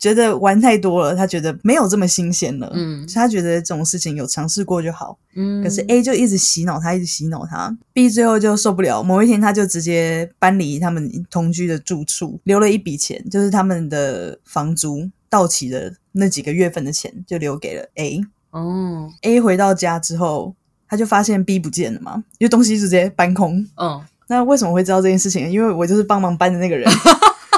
[0.00, 2.72] 觉得玩太多了，他觉得没有这么新鲜了。
[2.74, 5.18] 嗯所以他觉得这种事情有尝试过就好。
[5.36, 7.76] 嗯，可是 A 就一直洗脑他，一直洗脑他。
[7.92, 18.22] B 最后就受不了，某一天他就直接搬离他们同居的住处，留了一笔钱，就是他们的房租到期的那几个月份的钱，就留给了 A。
[18.52, 20.54] 哦，A 回到家之后，
[20.88, 23.64] 他就发现 B 不见了嘛，因为东西直接搬空。
[23.76, 25.50] 嗯，那为什么会知道这件事情？
[25.50, 26.90] 因为我就是帮忙搬的那个人，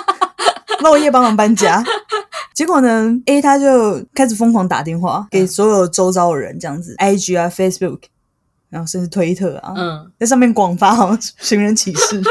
[0.83, 1.83] 漏夜帮忙搬家。
[2.55, 8.01] 结果呢，A 他就开始疯狂打电话给所有周遭的人，这样子，IG 啊、Facebook，
[8.69, 12.23] 然后甚至推特啊，嗯，在上面广发好像寻人启事。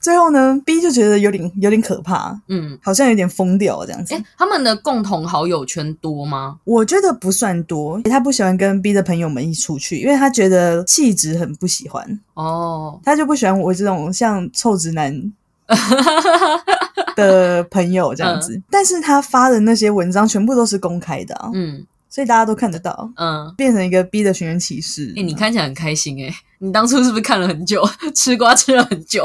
[0.00, 4.14] 最后呢，B 就觉得有点有点可怕，嗯，好像有点疯掉这样子。
[4.14, 6.56] 哎，他们的共同好友圈多吗？
[6.64, 15.14] 我觉得不算多，他不喜欢跟 B 的朋友们一起出去，因为他觉得气质很不喜欢，哦，他就不喜欢我这种像臭直男
[17.16, 18.60] 的朋友这样子。
[18.70, 21.86] 但是他发的那些文章全部都是公开的啊，嗯。
[22.12, 25.14] 所以大家都看得到，嗯，变成一个 B 的寻人启事。
[25.16, 29.22] 哎、你看起来很开心哎、你当初是不是看了很久， 吃瓜吃了很久？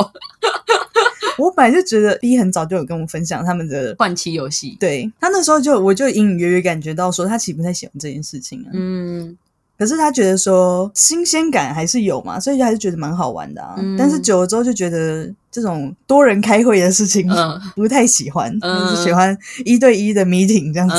[1.39, 9.35] 我本来就觉得 B 很早就有跟我分享他们的，换妻游戏，对他那时候就我就隐隐约约感觉到说他其实不太喜欢这件事情啊，嗯
[9.77, 13.75] 可是他觉得说新鲜感还是有嘛，所以还是觉得蛮好玩的啊。
[13.77, 20.95] 嗯但是久了之后就觉得这种多人开会的事情、嗯 不太喜欢，嗯就是喜欢一对一的 meeting 这样子。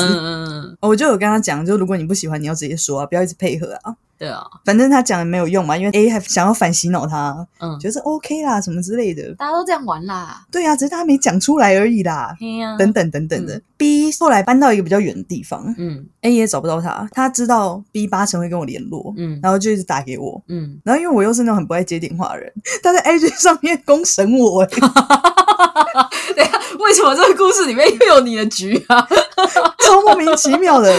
[0.81, 3.95] 我就有跟他讲，就如果你不喜欢，你要直接说啊，不要一直配合啊。
[4.17, 9.33] 对啊，反正他讲的没有用嘛，因为 A 还想要反洗脑他，嗯，觉得是 OK 啦，什么之类的。
[9.35, 12.35] 大家都这样玩啦，对啊，只是他没讲出来而已啦。
[12.39, 19.39] 嘿呀、等等等等的、B 后来搬到一个比较远的地方嗯，A 也找不到他，他知道 B 八成会跟我联络，嗯。
[19.43, 20.41] 然后就一直打给我。
[20.47, 22.51] 嗯，然后因为我又是那种很不爱接电话的人，
[22.81, 24.69] 他在 IG 上面公审我、欸，
[26.35, 29.07] 对啊，为什么这个故事里面又有你的局啊？
[29.85, 30.93] 超莫名其妙的，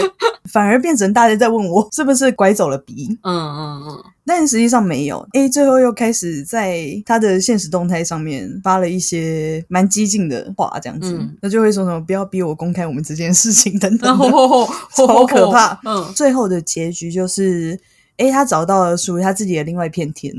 [0.51, 5.25] 反而变成大家在问我是不是拐走了 B，嗯嗯嗯，但实际上没有。
[5.33, 11.37] 哎最后又开始在他的现实动态上面发了一些蛮激进的话，这样子，嗯。
[11.41, 15.79] 那就会说什么不要逼我公开我们这件事情等等然的，后 超可怕。
[15.85, 17.79] 嗯，最后的结局就是。
[18.19, 20.33] 哎他找到了属于他自己的另外一片天，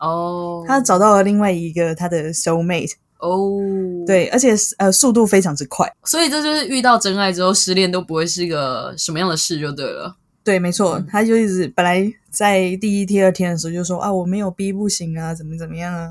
[0.00, 2.90] 哦，他找到了另外一个他的 soul mate，
[3.22, 3.56] 哦，，
[4.04, 10.16] 对，而且呃速度非常之快，所以这就是遇到真爱之后，失恋都不会是一个什么样的事，就对了。
[10.42, 11.06] 对，没错，嗯。
[11.08, 16.10] 他就一直本来在第一、第二天的时候就说啊，我没有逼不行啊，怎么怎么样啊，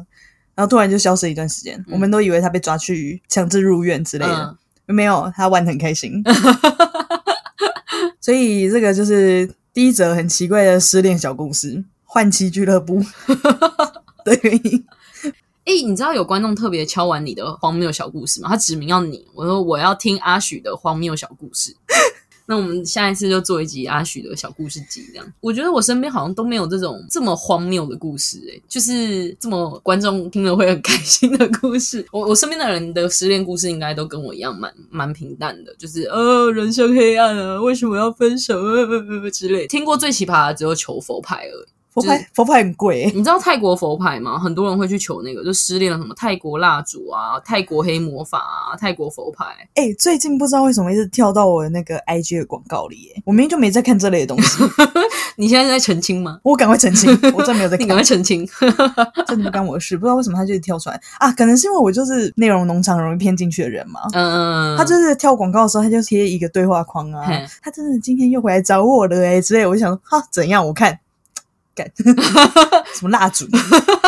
[0.55, 4.95] 然后突然就消失一段时间，我们都以为他被抓去强制入院之类的，嗯。
[4.95, 6.23] 没有，他玩得很开心，
[8.21, 13.03] 所以这个就是第一则很奇怪的失恋小故事，换妻俱乐部。
[14.23, 14.85] 的原因。
[15.71, 18.49] 哎、你知道有观众特别敲完你的荒谬小故事吗？
[18.49, 21.73] 他指名要你，我说我要听阿许的荒谬小故事。
[22.45, 25.33] 那我们下一次就做一集阿许的小故事集，这样。
[25.39, 32.05] 我觉得我身边好像都没有这种这么荒谬的故事、诶，就是这么观众听了会很 开心的故事。
[32.11, 39.65] 我我身边的人的失恋故事应该都跟我一样蛮蛮平淡的，就是呃人生黑暗啊，为什么要分手呃呃呃之类。
[39.67, 41.67] 听过最奇葩的只有求佛牌而已。
[41.93, 44.39] 佛牌佛牌很贵、欸，你知道泰国佛牌吗？
[44.39, 49.45] 很多人会去求那个，就失恋了什么泰国蜡烛啊、泰国黑魔法啊、泰国佛牌。
[49.75, 54.63] 哎、最近不知道为什么一直跳到我的那个 IG 的广告里、欸，我明明就没在看这类的东西，
[55.35, 56.39] 你现在在澄清吗？
[56.43, 58.47] 我赶快澄清， 我真没有在看你赶，快澄清。
[59.27, 61.31] 真的不干我的事，不知道为什么他就是跳出来啊？
[61.33, 63.99] 可能是因为我就是内容农场容易骗进去的人嘛。
[64.13, 70.65] 嗯嗯，他就是跳广告的时候，他就贴一个对话框啊嘿，他真的今天又回来找我了哎、之类，我就想说哈怎样？
[70.65, 70.97] 我看
[71.83, 73.45] 干 什么蜡烛？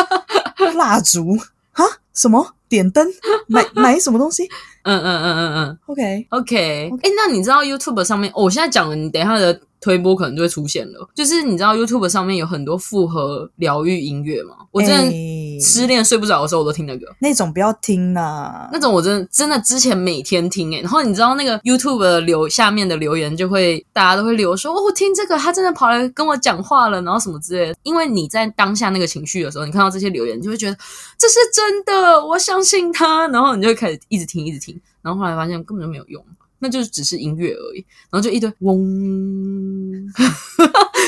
[0.76, 1.36] 蜡烛
[1.72, 1.84] 啊？
[2.14, 3.06] 什么点灯？
[3.48, 4.44] 买 买什么东西
[4.84, 6.90] 嗯嗯嗯嗯嗯？OK，，OK。
[7.02, 11.06] 哎，那你知道 YouTube 上面、哦我现在讲了，你等一下的推播可能就会出现了。
[11.14, 14.56] 就是你知道 YouTube 上面有很多复合疗愈音乐吗？
[14.70, 17.06] 我真的哎失恋睡不着的时候，我都听那个。
[17.20, 18.70] 那种不要听啦。
[18.72, 27.76] 那种我真的真的之前每天听诶、然后你知道那个 YouTube 的留下面的留言就会大家都会留说哦，我听这个他真的跑来跟我讲话了，然后什么之类的。
[27.82, 30.76] 因为你在当下那个情绪的时候，你看到这些留言，你就会觉得
[31.18, 36.24] 这是真的，我相信他，然后你就会开始一直听一直听，然后后来发现根本就没有用。
[36.64, 38.72] 那就是只是音乐而已，然后就一堆嗡，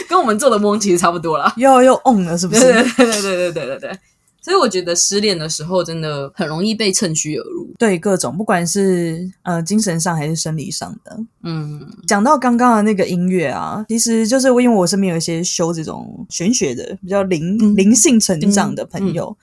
[0.06, 1.50] 跟我们做的嗡其实差不多啦。
[1.56, 2.60] 又又 on 了，是不是？
[2.60, 3.98] 对对对对对对对对，
[4.42, 7.72] 所以我觉得失恋的时候真的很容易被趁虚而入。
[7.78, 11.18] 对，各种不管是呃精神上还是生理上的。
[11.42, 19.34] 嗯讲到刚刚的那个音乐啊，其实就是因为我身边有一些修这种玄学的、比较灵、嗯灵性成长的朋友，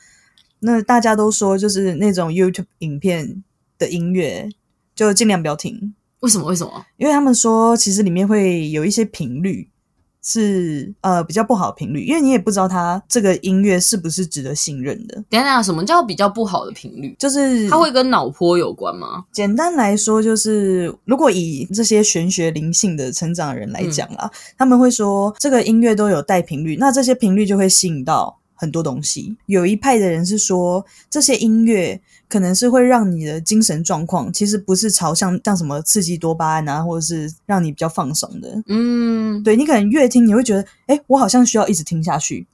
[0.60, 3.43] 那大家都说就是那种 YouTube 影片
[3.80, 4.47] 的音乐
[4.95, 5.93] 就尽量不要听，
[6.24, 6.48] 为什么？
[6.48, 6.86] 为什么？
[6.98, 9.70] 因为他们说其实里面会有一些频率。
[10.26, 15.22] 是呃比较不好的频率，因为你也不知道它这个音乐是不是值得信任的。
[15.30, 17.14] 等一下，什么叫比较不好的频率？
[17.20, 19.26] 就是它会跟脑波有关吗？
[19.34, 29.36] 简单来说，就是如果以这些玄学灵性的成长人来讲啦，他们会说这个音乐都有带频率，那这些频率就会吸引到很多东西。
[29.46, 38.63] 有一派的人是说，这些音乐可能是会让你的精神状况其实不是朝向像什么刺激多巴胺啊，或者是让你比较放松的。
[38.68, 42.46] 嗯，对你可能越听，你会觉得，哎，我好像需要一直听下去，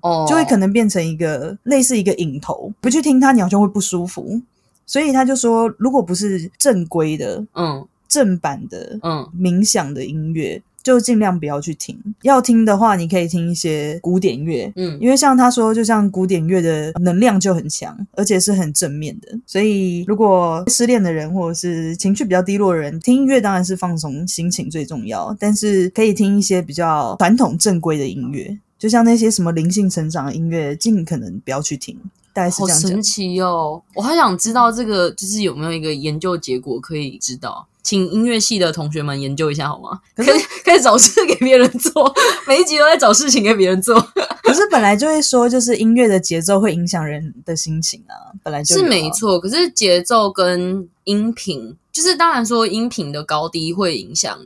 [0.00, 4.40] 哦，就会可能变成一个类似一个瘾头，不去听它，你好像会不舒服。
[4.88, 11.98] 所以他就说，如果不是正规的，嗯正版的嗯冥想的音乐，就尽量不要去听。
[12.22, 19.36] 要听的话，你可以听一些古典乐，嗯，因为像他说，就像古典乐的能量就很强，而且是很正面的。
[19.44, 31.98] 所以，如果失恋的人或者是情绪比较低落的人，听音乐当然是放松心情最重要，但是可以听一些比较传统正规的音乐，就像那些什么灵性成长的音乐，尽可能不要去听。
[32.32, 33.02] 大概是好这样讲神。
[33.02, 33.82] 奇哦！
[33.94, 40.00] 我还想知道这个就是有没有一个研究结果可以知道，请音乐系的同学们研究一下好吗？
[40.16, 42.12] 可以可以找事给别人做，
[42.44, 43.94] 每一集都在找事情给别人做，
[44.42, 49.38] 可是本来就会说，就是音乐的节奏会影响人的心情啊，本来就有是啊没错。
[49.38, 54.36] 可是节奏跟音频，就是当然说音频的高低会影响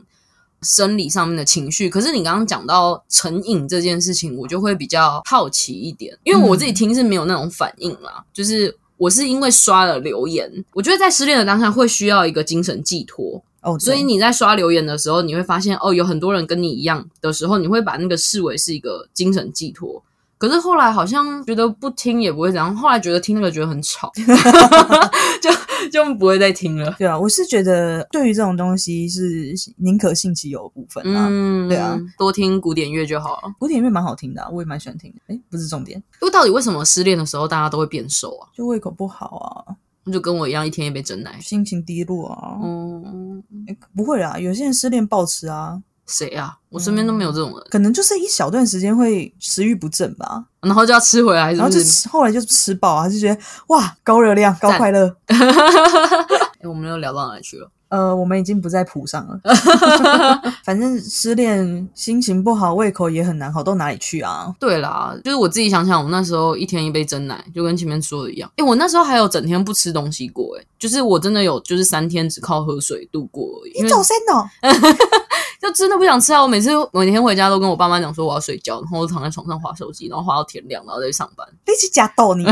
[0.61, 1.89] 生理上面的情绪。
[1.89, 8.77] 可是你刚刚讲到成瘾这件事情，我就会比较好奇一点，因为我自己听是没有那种反应啦，就是。
[9.01, 20.03] 我是因为刷了留言，我觉得在失恋的当下会需要一个精神寄托，哦，所以你在刷留言的时候，你会发现哦，有很多人跟你一样的时候，你会把那个视为是一个精神寄托。
[20.41, 24.11] 可是后来好像觉得不听也不会怎样，后来觉得听那个觉得很吵，
[25.39, 25.51] 就
[25.91, 26.95] 就不会再听了。
[26.97, 31.27] 对啊，我是觉得对于这种东西是宁可信其有的部分啊。
[31.29, 33.53] 嗯，对啊，多听古典乐就好了。
[33.59, 35.19] 古典乐蛮好听的啊、我也蛮喜欢听的。
[35.27, 38.49] 哎，不是重点，因为到底为什么失恋的时候大家都会变瘦啊？
[38.57, 41.39] 就胃口不好啊，就跟我一样，一天一杯真奶。
[41.39, 42.57] 心情低落啊。
[42.63, 45.79] 嗯，诶不会啦，有些人失恋暴吃啊，
[46.11, 46.55] 谁啊？
[46.69, 55.15] 我身边都没有这种人，可能就是一小段时间会食欲不振吧，然后就要吃回来，是然后就后来就吃饱啊，就觉得哇高热量高快乐。
[55.27, 57.69] 哎，我们又聊到哪里去了？
[57.89, 59.37] 呃，我们已经不在谱上了。
[60.63, 64.55] 反正失恋心情不好，胃口也很难好到哪里去啊。
[64.57, 68.49] 对啦，就是我自己想想，我那时候一天一杯真奶，就跟前面说的一样。
[68.55, 74.47] 诶，我那时候还有整天不吃东西过，哎，就是我真的有，就是三天只靠喝水度过而已，你走先哦，
[75.61, 76.41] 就真的不想吃啊。
[76.41, 81.47] 我每次每天回家都跟我爸妈讲说我要睡觉，然后我躺在床上划手机，然后划到天亮，然后再去上班。
[81.67, 82.43] 你去假逗你。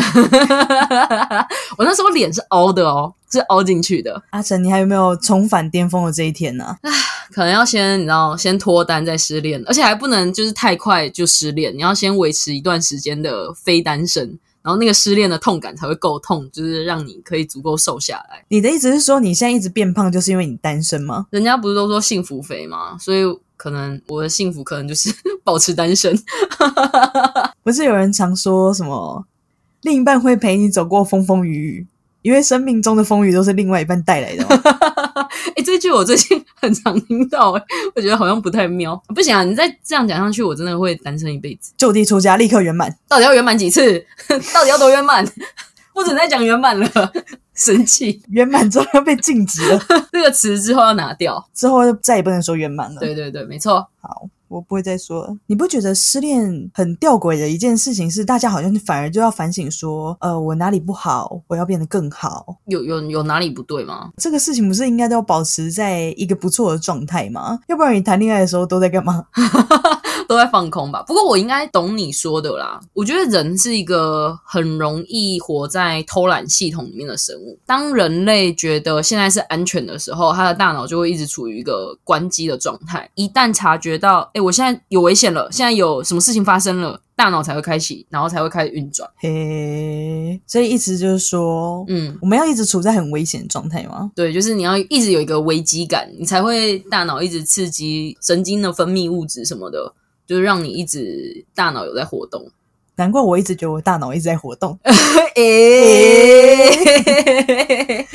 [1.77, 6.91] 我那时候脸是凹的哦，是凹进去的，阿成，你还有没有重返巅峰的这一天呢、唉
[7.31, 14.39] 可能要先你知道先脱单再失恋，而且还不能就是太快就失恋，你要先维持一段时间的非单身。
[14.61, 18.43] 然后那个失恋的痛感才会够痛，就是让你可以足够瘦下来。
[18.49, 21.27] 你的意思是说，你现在一直变胖，就是因为你单身吗？
[21.31, 22.97] 人家不是都说幸福肥吗？
[22.99, 23.23] 所以
[23.55, 26.17] 可能我的幸福可能就是 保持单身。
[27.63, 29.25] 不是有人常说什么，
[29.81, 31.87] 另一半会陪你走过风风雨雨，
[32.21, 34.45] 因为生命中的风雨都是另外一半带来的
[35.47, 35.53] 吗？
[35.55, 37.63] 哎，这句我最近 很常听到，哎，
[37.95, 38.95] 我觉得好像不太妙。
[39.15, 41.71] 不行啊，你再这样讲上去，我真的会单身一辈子。
[41.77, 42.95] 就地出家，立刻圆满。
[43.07, 44.05] 到底要圆满几次？
[44.53, 45.25] 到底要多圆满？
[45.93, 46.89] 不准再讲圆满了，
[47.53, 48.21] 生气。
[48.29, 49.81] 圆满之后要被禁止了，
[50.13, 51.45] 这个词之后要拿掉。
[51.53, 53.01] 之后就再也不能说圆满了。
[53.01, 53.85] 对对对，没错。
[53.99, 55.37] 好，我不会再说了。
[55.47, 62.57] 你不觉得失恋很吊诡的一件事情是，大家好像反而就要反省说，呃，我哪里不好，我要变得更好。
[62.65, 64.11] 有有有哪里不对吗？
[64.17, 67.59] 这个事情不是应该都要保持在一个不错的状态吗？
[67.67, 69.25] 要不然你谈恋爱的时候都在干嘛？
[70.29, 71.03] 都在放空吧。
[71.07, 72.79] 不过我应该懂你说的啦。
[72.93, 77.57] 我觉得人是一个很容易活在偷懒系统里面的生物。
[77.65, 83.09] 当人类觉得现在是安全的时候，他的大脑就会一直处于一个关机的状态。
[83.15, 89.09] 一旦察觉到，哎，我现在有危险了，现在有什么事情发生了，大脑才会开启，然后才会开始运转。
[89.17, 94.11] 嘿，所以意思就是说，嗯，我们要一直处在很危险的状态吗？
[94.15, 99.91] 对，就是你要一直有一个危机感，你才会大脑一直刺激神经的分泌物质什么的，
[100.29, 102.51] 就是让你一直大脑有在活动。
[102.97, 104.77] 难怪我一直觉得我大脑一直在活动。
[105.35, 106.69] 诶，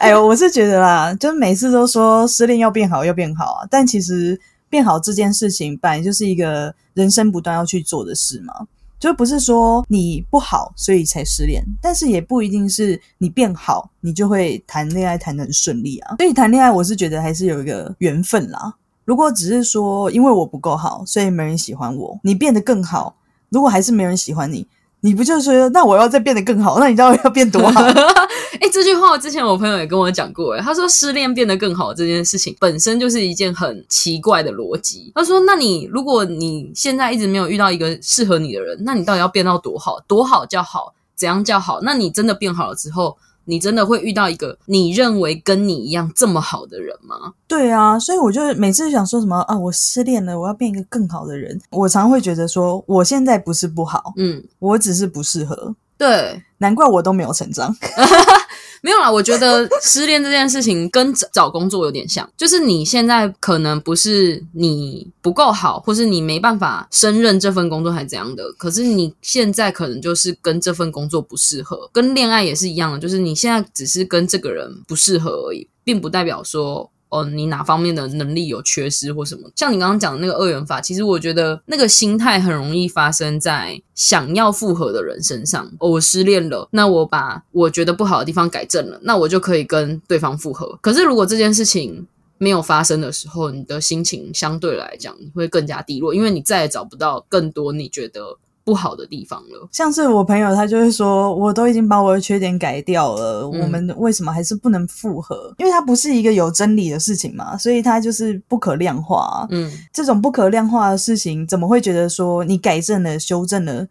[0.00, 4.36] 哎呦，我是觉得啦，就是每次都说失恋要变好，要变好啊，但其实
[4.68, 8.66] 变好这件事情本来就是一个人生不断要去做的事嘛。
[8.98, 16.16] 就不是说你不好所以才失恋，但是也不一定是你变好你就会谈恋爱谈得很顺利啊。
[16.18, 18.74] 所以谈恋爱我是觉得还是有一个缘分啦。
[19.10, 23.16] 如果只是说因为我不够好，所以没人喜欢我，你变得更好，
[23.48, 24.68] 如果还是没人喜欢你，
[25.00, 26.78] 你不就说那我要再变得更好？
[26.78, 27.80] 那你知道要变多好？
[28.62, 35.10] 哎、这句话之前我朋友也跟我讲过，哎，他说失恋变得更好这件事情本身就是一件很奇怪的逻辑。
[35.12, 39.98] 他说，那你如果你现在一直没有遇到一个适合你的人，那你到底要变到多好？
[40.06, 40.94] 多好叫好？
[41.16, 41.80] 怎样叫好？
[41.82, 47.32] 那你真的变好了之后，你真的会遇到一个你认为跟你一样这么好的人吗？
[47.48, 51.60] 对啊，所以我就每次想说什么啊，我失恋了，我要变一个更好的人。
[51.70, 55.74] 我常会觉得说，我现在不是不好，嗯，我只是不适合。
[55.98, 57.74] 对，难怪我都没有成长。
[58.82, 68.52] 没有啦，我觉得失恋这件事情跟找工作有点像，就是你现在可能不是你不够好，或是你没办法胜任这份工作，还是怎样的。
[68.54, 76.90] 可是你现在可能就是跟这份工作不适合，跟恋爱也是一样的，就是你现在只是跟这个人不适合而已，并不代表说。
[77.10, 79.50] 哦，你哪方面的能力有缺失或什么？
[79.54, 85.66] 像你刚刚讲的那个二元法，其实我觉得那个心态很容易发生在想要复合的人身上。
[85.80, 90.78] 哦，我失恋了，那我把我觉得不好的地方改正了，那我就可以跟对方复合。
[90.80, 92.06] 可是如果这件事情
[92.38, 98.38] 没有发生的时候，你的心情相对来讲会更加低落，因为你再也找不到更多你觉得。
[98.64, 105.52] 不好的地方了，像是我朋友，他就会说，我都已经把我的缺点改掉了，我们为什么还是不能复合？
[105.58, 109.46] 因为它不是一个有真理的事情嘛，所以它就是不可量化。
[109.50, 113.86] 嗯，这种不可量化的事情，怎么会觉得说你改正了、修正了？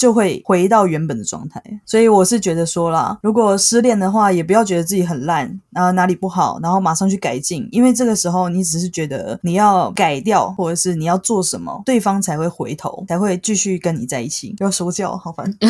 [0.00, 14.56] 就会回到原本的状态，所以我是觉得说啦，如果失恋的话，也不要觉得自己很烂，然后哪里不好，然后马上去改进，因为这个时候你只是觉得你要改掉，或者是你要做什么，对方才会回头，才会继续跟你在一起。
[14.60, 15.54] 要说教，好烦。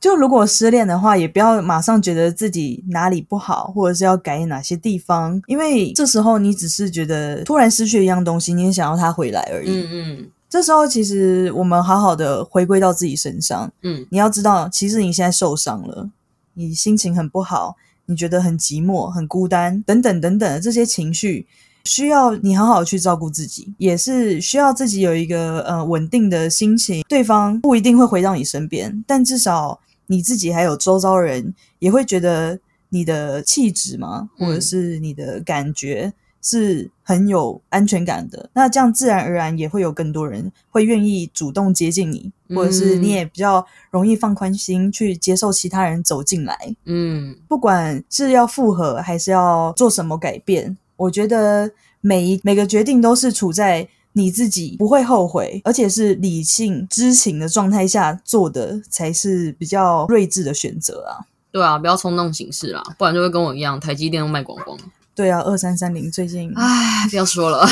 [0.00, 9.68] 就如果失恋的话，也不要马上觉得自己哪里不好，或者是要改哪些地方，因为这时候你只是觉得突然失去一样东西，你也想要他回来而已。
[9.68, 10.30] 嗯嗯。
[10.48, 13.70] 这时候，其实我们好好的回归到自己身上。
[13.82, 16.08] 嗯，你要知道，其实你现在受伤了，
[16.54, 17.76] 你心情很不好，
[18.06, 21.46] 你觉得很寂寞、很孤单，等等等等这些情绪，
[21.84, 27.04] 需要你好好去照顾自己，也是需要自己有一个呃稳定的心情。
[27.06, 36.14] 对方不一定会回到你身边，但至少你自己还有周遭人也会觉得你的气质嘛，或者是你的感觉。
[36.40, 46.54] 是很有安全感的，那这样自然而然也会有更多人会愿意主动接近你，或者是你也比较容易放宽心去接受其他人走进来。
[46.84, 51.70] 嗯，不管是要复合还是要做什么改变，我觉得
[52.02, 61.24] 每一每个决定都是处在你自己不会后悔，而且是理性知情的状态下做的，才是比较睿智的选择啊。
[61.50, 64.78] 对啊，不要冲动行事啦，不然就会跟我一样，台积电都卖光光。
[65.18, 67.66] 对啊，二三三零最近，唉，不要说了，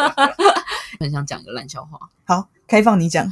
[1.00, 1.98] 很想讲个烂笑话。
[2.26, 3.26] 好，开放你讲。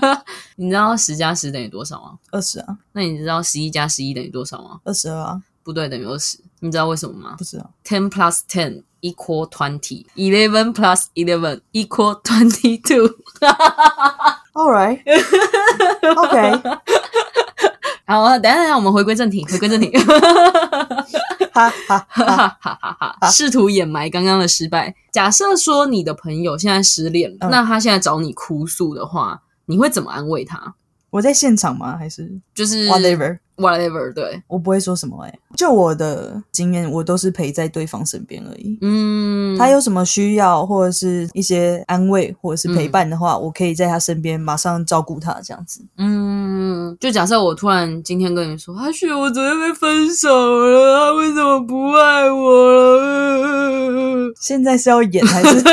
[0.56, 2.18] 你知道十加十等于多少吗？
[2.30, 2.76] 二十啊。
[2.92, 4.80] 那你知道十一加十一等于多少吗？
[4.84, 5.42] 二十二啊。
[5.62, 6.38] 不对，等于二十。
[6.60, 7.36] 你知道为什么吗？
[7.38, 7.70] 不知道。
[7.86, 10.04] Ten plus ten equal twenty.
[10.14, 13.16] Eleven plus eleven equal twenty two.
[14.52, 15.00] All right.
[16.02, 16.78] OK.
[18.08, 19.92] 好，等下等下，我们回归正题， 回归正题。
[21.52, 23.28] 哈哈哈哈哈哈！
[23.28, 24.94] 试图掩埋刚刚的失败。
[25.12, 30.74] 假设说你的朋友现在失恋了，那他现在找你哭诉的话，你会怎么安慰他？
[31.10, 31.98] 我在现场吗？
[31.98, 34.12] 还是就是 whatever whatever？
[34.14, 35.38] 对我不会说什么哎。
[35.56, 38.78] 就我的经验，我都是陪在对方身边而已。
[38.80, 45.80] 嗯，他有什么需要或者是一些安慰或者是陪伴的话，我可以在他身边马上照顾他这样子。
[45.96, 50.28] 嗯，就假设我突然今天跟你说，阿雪，我昨天被分手
[50.60, 52.62] 了，他为什么不爱我
[53.00, 54.32] 了？
[54.40, 55.62] 现在是要演还是？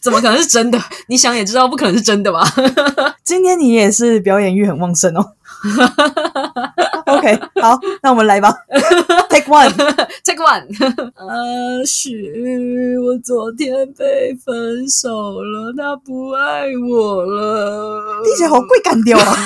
[0.00, 0.78] 怎么可能是真的？
[1.08, 2.42] 你想也知道不可能是真的吧？
[3.24, 5.32] 今天你也是表演欲很旺盛哦。
[7.06, 8.54] OK，好，那我们来吧。
[9.28, 10.66] Take one，Take one。
[11.16, 18.22] 阿许，我昨天被分手了，他不爱我了。
[18.24, 19.36] 听起来好贵干掉啊！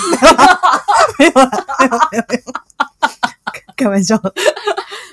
[1.18, 1.50] 没有了，
[1.80, 2.42] 没有，没有，没有。
[3.76, 4.20] 开玩笑。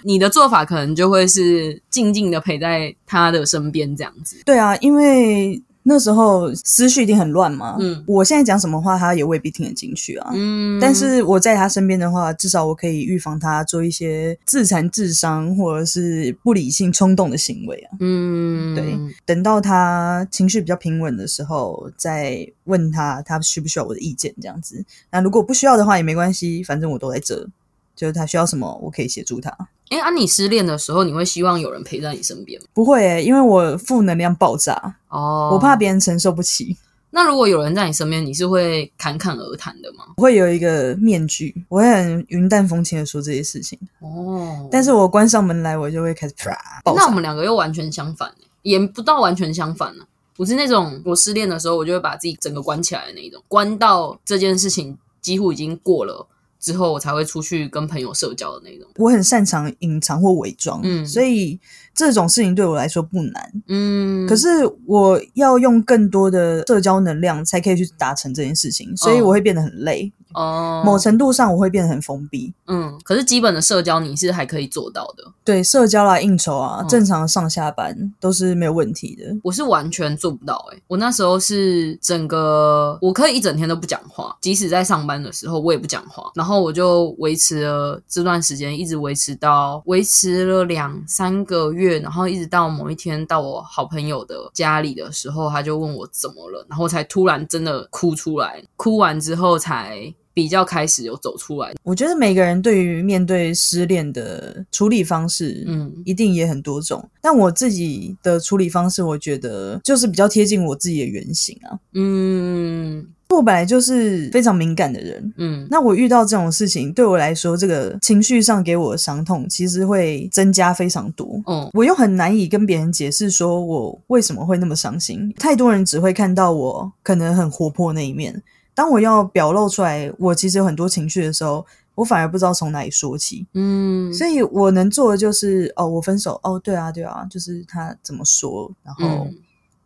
[0.03, 4.37] 你的做法可能就会是静静的陪在他的身边，这样子。
[4.45, 7.77] 对啊，因为那时候思绪一定很乱嘛。
[7.79, 10.31] 嗯，我现在讲什么话，他也未必听得进去啊。
[10.33, 17.97] 嗯，但是我在他身边的话，至少我可以预防他做一些自残、自伤或者是不理性、冲动的行为啊。
[17.99, 18.97] 嗯，对。
[19.25, 24.85] 等到他情绪比较平稳的时候，再问他他需不需要我的意见，这样子。
[25.11, 27.47] 那如果不需要的话也没关系，反正我都在这。
[27.93, 29.55] 就是他需要什么，我可以协助他。
[29.91, 32.67] 哎，啊，你失恋的时候，你会希望有人陪在你身边吗？
[32.73, 36.77] 不会，诶，因为我负能量爆炸哦，我怕别人承受不起。
[37.13, 40.05] 那如果有人在你身边，你是会侃侃而谈的吗？
[40.15, 44.65] 会有一个面具，我会很云淡风轻的说这些事情哦。
[44.71, 46.57] 但是我关上门来，我就会开始啪。
[46.85, 50.05] 那我们两个又完全相反，也不到完全相反呢。
[50.37, 56.25] 我是那种我失恋的时候，我就会把自己整个关起来的那种，关到这件事情几乎已经过了。
[56.61, 58.87] 之后我才会出去跟朋友社交的那种。
[58.97, 61.59] 我很擅长隐藏或伪装，嗯，所以
[61.93, 64.27] 这种事情对我来说不难，嗯。
[64.27, 64.47] 可是
[64.85, 72.53] 我要用更多的社交能量才可以去达成这件事情，所以我会变得很累，哦，某程度上我会变得很封闭。
[72.67, 75.23] 嗯，可是基本的社交你是还可以做到的。
[75.43, 79.23] 对，社交啦、应酬啊，正常上下班都是没有问题的。
[79.43, 100.13] 我是完全做不到哎，我那时候是整个我可以一整天都不讲话，即使在上班的时候我也不讲话，然后我就维持了这段时间，一直维持到维持了两三个月，然后一直到某一天到我好朋友的家里的时候，他就问我怎么了，然后才突然真的哭出来，哭完之后才。
[100.33, 107.07] 比较开始有走出来，我觉得每个人对于面对失恋的处理方式，嗯，一定也很多种。
[107.21, 111.77] 但我自己的处理方式，我觉得就是比较贴近我自己的原型啊。
[111.93, 121.41] 嗯，我本来就是非常敏感的人，嗯，那我遇到这种事情，对我来说，这个情绪上给我的伤痛，其实会增加非常多。
[121.47, 125.33] 嗯，我又很难以跟别人解释说我为什么会那么伤心。
[125.37, 128.41] 太多人只会看到我可能很活泼那一面。
[128.73, 131.65] 当我要表露出来，我其实有很多情绪的时候，
[131.95, 133.45] 我反而不知道从哪里说起。
[133.53, 139.27] 嗯，所以我能做的就是，哦，我分手，哦，对啊，对啊，就是他怎么说，然后。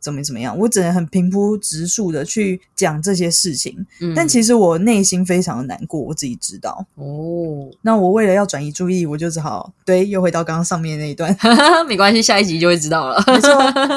[0.06, 0.56] 怎么怎么样？
[0.56, 3.76] 我只能很平铺直述的去讲这些事情，
[4.16, 6.86] 但其实我内心非常的难过，我自己知道。
[6.94, 11.36] 哦，那我为了要转移注意，我就只好对，又回到刚刚上面那一段。
[11.90, 13.24] 没关系，下一集就会知道了。
[13.26, 13.50] 没错。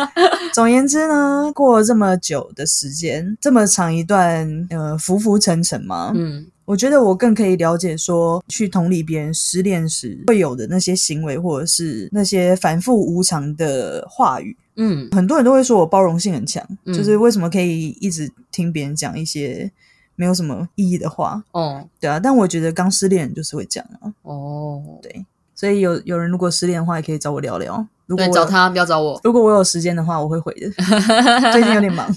[0.55, 14.57] 总而言之呢，过了这么久的时间，这么长一段呃浮浮沉沉嘛，嗯，我觉得我更可以了解说，去同理别人失恋时会有的那些行为，或者是那些反复无常的话语。
[14.79, 19.71] 嗯，很多人都会说我包容性很强，就是为什么可以一直听别人讲一些
[20.17, 21.43] 没有什么意义的话？
[21.53, 24.15] 哦，对啊，但我觉得刚失恋就是会讲啊。
[24.23, 27.87] 哦，对，所以有有人如果失恋的话，也可以找我聊聊。
[28.07, 29.21] 如果，找他，不要找我。
[29.23, 30.71] 如果我有时间的话，我会回的。
[31.53, 32.09] 最近有点忙。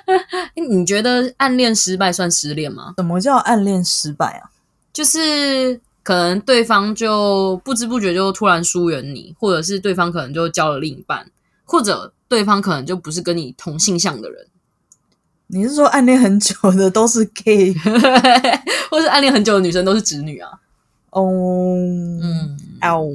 [0.68, 2.92] 你觉得暗恋失败算失恋吗？
[2.98, 4.50] 什么叫暗恋失败啊？
[4.92, 11.24] 就是可能对方就不知不觉就突然疏远你，或者是对方可能就交了另一半。
[11.70, 14.44] 或者对方可能就不是跟你同性向的人，
[15.46, 17.72] 你是说暗恋很久的都是 gay，
[18.90, 20.50] 或是暗恋很久的女生都是直女啊？
[21.10, 21.22] 哦，
[22.20, 23.06] 嗯，哦，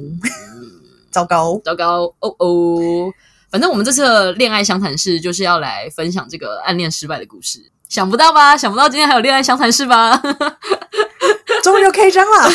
[1.12, 3.12] 糟糕，糟糕，哦哦，
[3.50, 8.56] 反正我们这次的恋爱相谈室就是要来分享这个暗恋失败的故事，想不到吧？
[8.56, 10.18] 想不到今天还有恋爱相谈室吧？
[11.66, 12.48] 终于又开张了！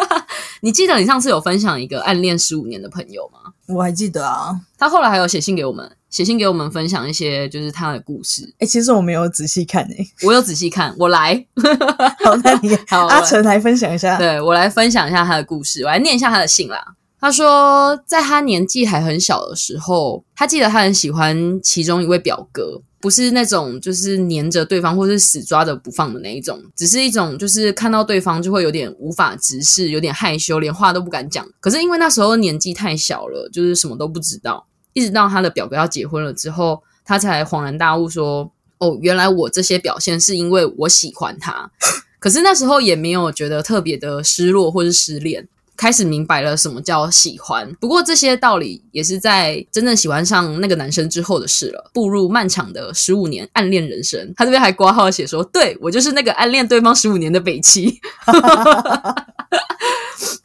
[0.62, 3.52] 你记得你上次有分享一个暗恋十五年的朋友吗？
[3.68, 8.54] 我还记得啊，他后来还有写信给我们，写信给我们分享一些就是他的故事。
[8.60, 11.44] 哎，其实我没有仔细看诶，我有仔细看，我来。
[12.24, 14.16] 好，那你 好，阿成来分享一下。
[14.16, 16.82] 对我来分享一下他的故事，我来念一下他的信啦。
[17.20, 22.80] 他说，在他年纪还很小的时候，他记得他很喜欢其中一位表哥。
[23.04, 31.46] 不是那种就是黏着对方或是死抓着不放的那一种，只是一种就是看到对方就会有点无法直视，有点害羞，连话都不敢讲。
[31.60, 34.66] 可是因为那时候年纪太小了，就是什么都不知道。
[34.94, 38.50] 一直到他的表哥要结婚了之后，他才恍然大悟说
[38.80, 41.70] ：“哦，原来我这些表现是因为我喜欢他。
[42.18, 45.46] ”可是那时候也没有觉得特别的失落或是失恋。
[45.76, 51.90] 开始明白了什么叫喜欢，不过这些道理也是在真正喜欢上那个男生之后的事了。
[51.92, 58.00] 步入漫长的十五年暗恋人生，他这边还挂号写说：“对我就是那个暗恋对方十五年的北七。”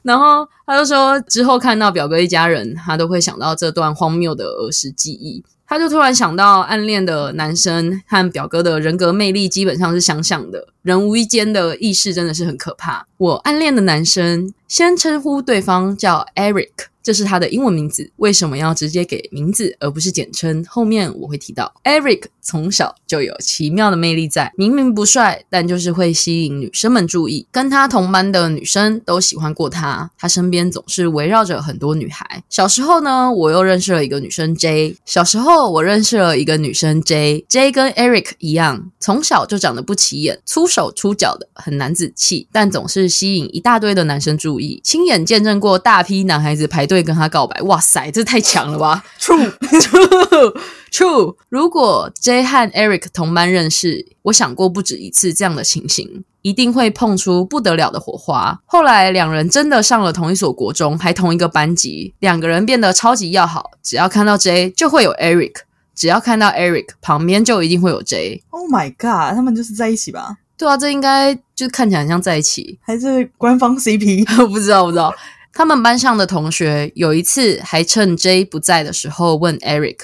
[0.02, 5.44] 然后他就说，之后看到表哥一家人，他都会想到这段荒谬的儿时记忆。
[5.68, 13.06] 他就突然想到，暗恋的男生和表哥的人格魅力基本上是相像的，人无意间的意识真的是很可怕。
[13.18, 16.70] 我暗恋的男生先称呼对方叫 Eric。
[17.02, 20.64] 这是他的英文名字，为什么要直接给名字而不是简称？
[20.68, 21.74] 后面我会提到。
[21.84, 27.48] Eric 从小就有奇妙的魅力在，明明不帅，但就是会吸引女生们注意。
[27.52, 32.44] 跟他同班的女生都喜欢过他，他身边总是围绕着很多女孩。
[32.50, 34.96] 小时候呢，我又认识了一个女生 J。
[35.06, 44.82] 小时候我认识了一个女生 J，J 跟 Eric 一样，从小就长得不起眼，粗手粗脚的，很男子气，但总是吸引一大堆的男生注意。
[44.84, 46.90] 亲眼见证过大批男孩子排。
[46.90, 49.04] 队，跟他告白，哇塞，这太强了吧！
[49.22, 51.36] True，True，True。
[51.50, 58.60] 如果 J 和 Eric 同班认识，我想过不止一次这样的情形，一定会碰出不得了的火花。
[58.66, 63.70] 后来两人真的上了同一所国中，还同一个班级，两个人变得超级要好。
[63.84, 65.54] 只要看到 J，就会有 Eric；
[65.94, 68.42] 只要看到 Eric，旁边就一定会有 J。
[68.50, 70.38] Oh my god，他们就是在一起吧？
[70.60, 74.26] 对啊，这应该就看起来很像在一起， 还是官方 CP？
[74.44, 75.12] 我不知道，不知道。
[75.54, 80.02] 他们班上的同学有一次还趁 J 不在的时候问 Eric：“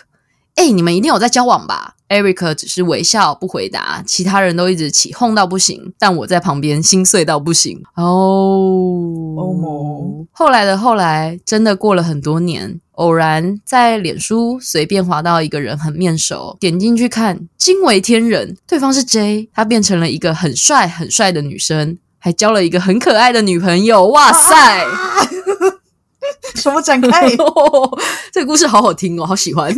[0.56, 7.82] 哎，你们一定有在交往吧？” Eric 只是微笑不回答，其他人都一直起哄到不行，但我在旁边心碎到不行。
[7.96, 8.04] 哦，
[9.38, 10.28] 欧盟。
[10.32, 24.08] 后来的后来，真的过了很多年，偶然在脸书随便滑到一个人很面熟，点进去看，惊为天人，对方是 J，他变成了一个很帅很帅的女生，还交了一个很可爱的女朋友。
[24.08, 24.86] 哇塞！
[26.56, 27.30] 什么展开？
[28.34, 29.74] 这个故事好好听哦，好喜欢。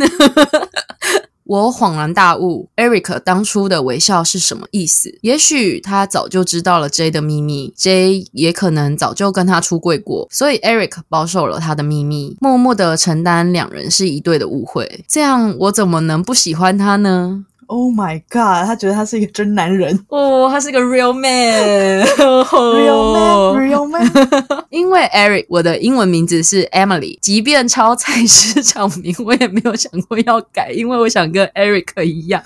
[1.48, 5.18] 我恍然大悟，Eric 当初的微笑是什么意思？
[5.22, 15.02] 也许他早就知道了 J 的秘密，J 也可能早就跟他出柜过，所以 Eric 保守了他的秘密，默默的承担两人是一对的误会。
[15.08, 18.66] 这样我怎么能不喜欢他呢？Oh my god！
[18.66, 24.10] 他觉得他是一个真男人哦，他是个 real man，real man，real man。
[24.70, 32.42] 因为 Eric，我的英文名字是 Emily，即便抄菜市场名，我也没有想过要改，因为我想跟 Eric 一样，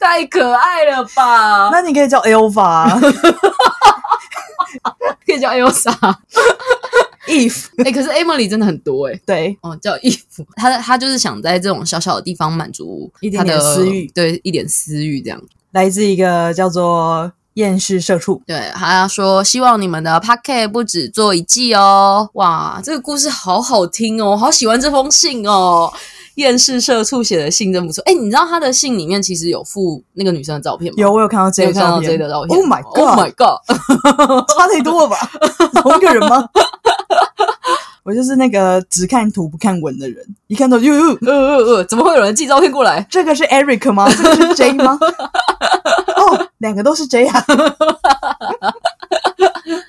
[0.00, 1.70] 太可爱了吧？
[1.72, 2.98] 那你可以叫 Elva，
[5.26, 5.94] 可以叫 Elsa。
[7.26, 9.56] If 哎，可是 Emily 真的很多哎，对。
[9.62, 10.18] 哦，叫 if，
[10.56, 15.42] 他他就是想在这种小小的地方满足一点点私欲，对，一点私欲这样。
[15.72, 22.28] 来自一个叫做厌世社畜，对，他说希望你们的 p a c k e t 不止做一季哦。
[22.34, 25.92] 哇，这个故事好好听哦，好喜欢这封信哦。
[26.34, 28.02] 厌世社畜写的信真不错。
[28.06, 30.96] 哎，你知道他的信里面其实有附那个女生的照片吗？
[30.98, 32.58] 有，我有看到这个看到这个照片。
[32.58, 33.60] Oh my god！Oh my god！
[34.56, 35.16] 差太多了吧？
[35.80, 36.44] 同一个人吗？
[38.02, 43.06] 我就是那个只看图不看文的人，一看到哟哟呃呃呃，怎么会有人寄照片过来？
[43.08, 44.10] 这个是 Eric 吗？
[44.12, 44.98] 这个是 J 吗？
[46.16, 47.34] 哦，两个都是这样！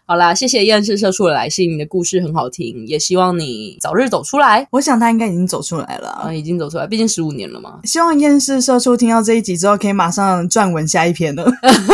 [0.08, 4.68] 好啦，谢谢厌世社畜的来信，你的故事很好听，也希望你早日走出来。
[4.72, 7.80] 我想他应该已经走出来了，啊，已经走出来，毕竟十五年了嘛。
[7.84, 11.44] 希望厌世社畜听到这一集之后，可以马上撰文下一篇了，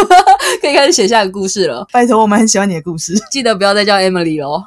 [0.62, 1.88] 可以开始写下一个故事了。
[1.92, 4.66] 拜托，我们很喜欢你的故事，记得不要再叫 Emily 哦。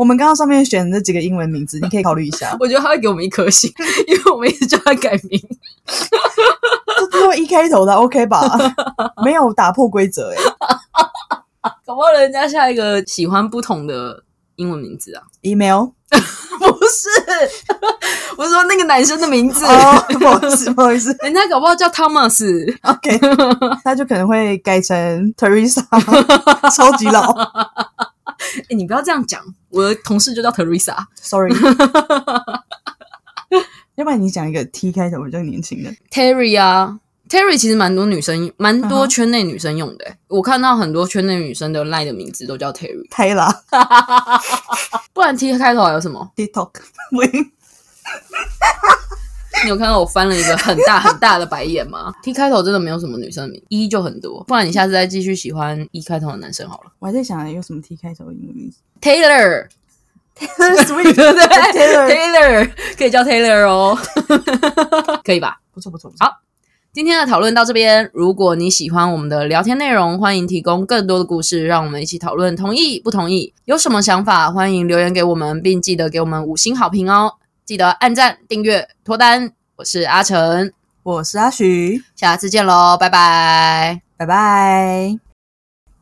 [0.00, 2.56] 我们刚刚上面选的那几个英文名字， 你可以考虑一下。
[2.58, 3.70] 我觉得他会给我们一颗星，
[4.08, 5.38] 因为我们一直叫他改名。
[5.86, 8.40] 这都一开头的，OK 吧？
[9.22, 10.36] 没有打破规则哎。
[11.84, 14.24] 搞不好人家下一个喜欢不同的
[14.56, 17.08] 英文名字啊？Email 不是，
[18.38, 19.66] 我说那个男生的名字。
[20.18, 22.74] 不好意思，不好意思，人家搞不好叫 Thomas。
[22.84, 23.18] OK，
[23.84, 24.96] 他就可能会改成
[25.34, 25.84] Teresa，
[26.74, 27.32] 超级老。
[28.70, 30.96] 哎，你不要这样讲，我的同事就叫 Teresa。
[31.14, 31.52] Sorry，
[33.96, 36.98] 要不然你讲一个 T 开头比较年轻的 Terry 啊
[37.28, 40.06] ，Terry 其实蛮多女生，蛮多圈内女生用的。
[40.28, 43.06] 我看到很多圈内女生的 Line 的名字都叫 Terry。
[43.10, 43.48] 开了，
[45.12, 46.70] 不然 T 开头还有什么？TikTok。
[49.62, 54.42] 你有看到我翻了一个很大很大的白眼吗？T 开头真的没有什么女生名，E 就很多。
[54.44, 56.90] 不然你下次再继续喜欢 E 开头的男生好了。
[56.98, 59.68] 我还在想有什么 T 开头的英文名字，Taylor，Taylor
[60.84, 61.24] Swift， 对
[61.72, 63.98] ，Taylor，Taylor 可以叫 Taylor 哦，
[65.24, 65.58] 可以吧？
[65.72, 66.12] 不错不错。
[66.18, 66.40] 好，
[66.92, 68.10] 今天的讨论到这边。
[68.12, 72.54] 如果你喜欢我们的聊天内容，欢迎提供更多的故事，让我们一起讨论。
[72.56, 73.54] 同意不同意？
[73.64, 74.50] 有什么想法？
[74.50, 77.34] 欢迎留言给我们，并记得给我们五星好评哦。
[77.64, 79.52] 记得按赞、订阅、脱单。
[79.76, 80.72] 我是阿成，
[81.02, 85.29] 我是阿徐，下次见喽，拜拜，拜拜。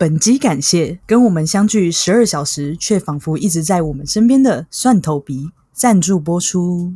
[0.00, 6.94] 本集感谢跟我们相距十二小时，却仿佛一直在我们身边的蒜头鼻赞助播出。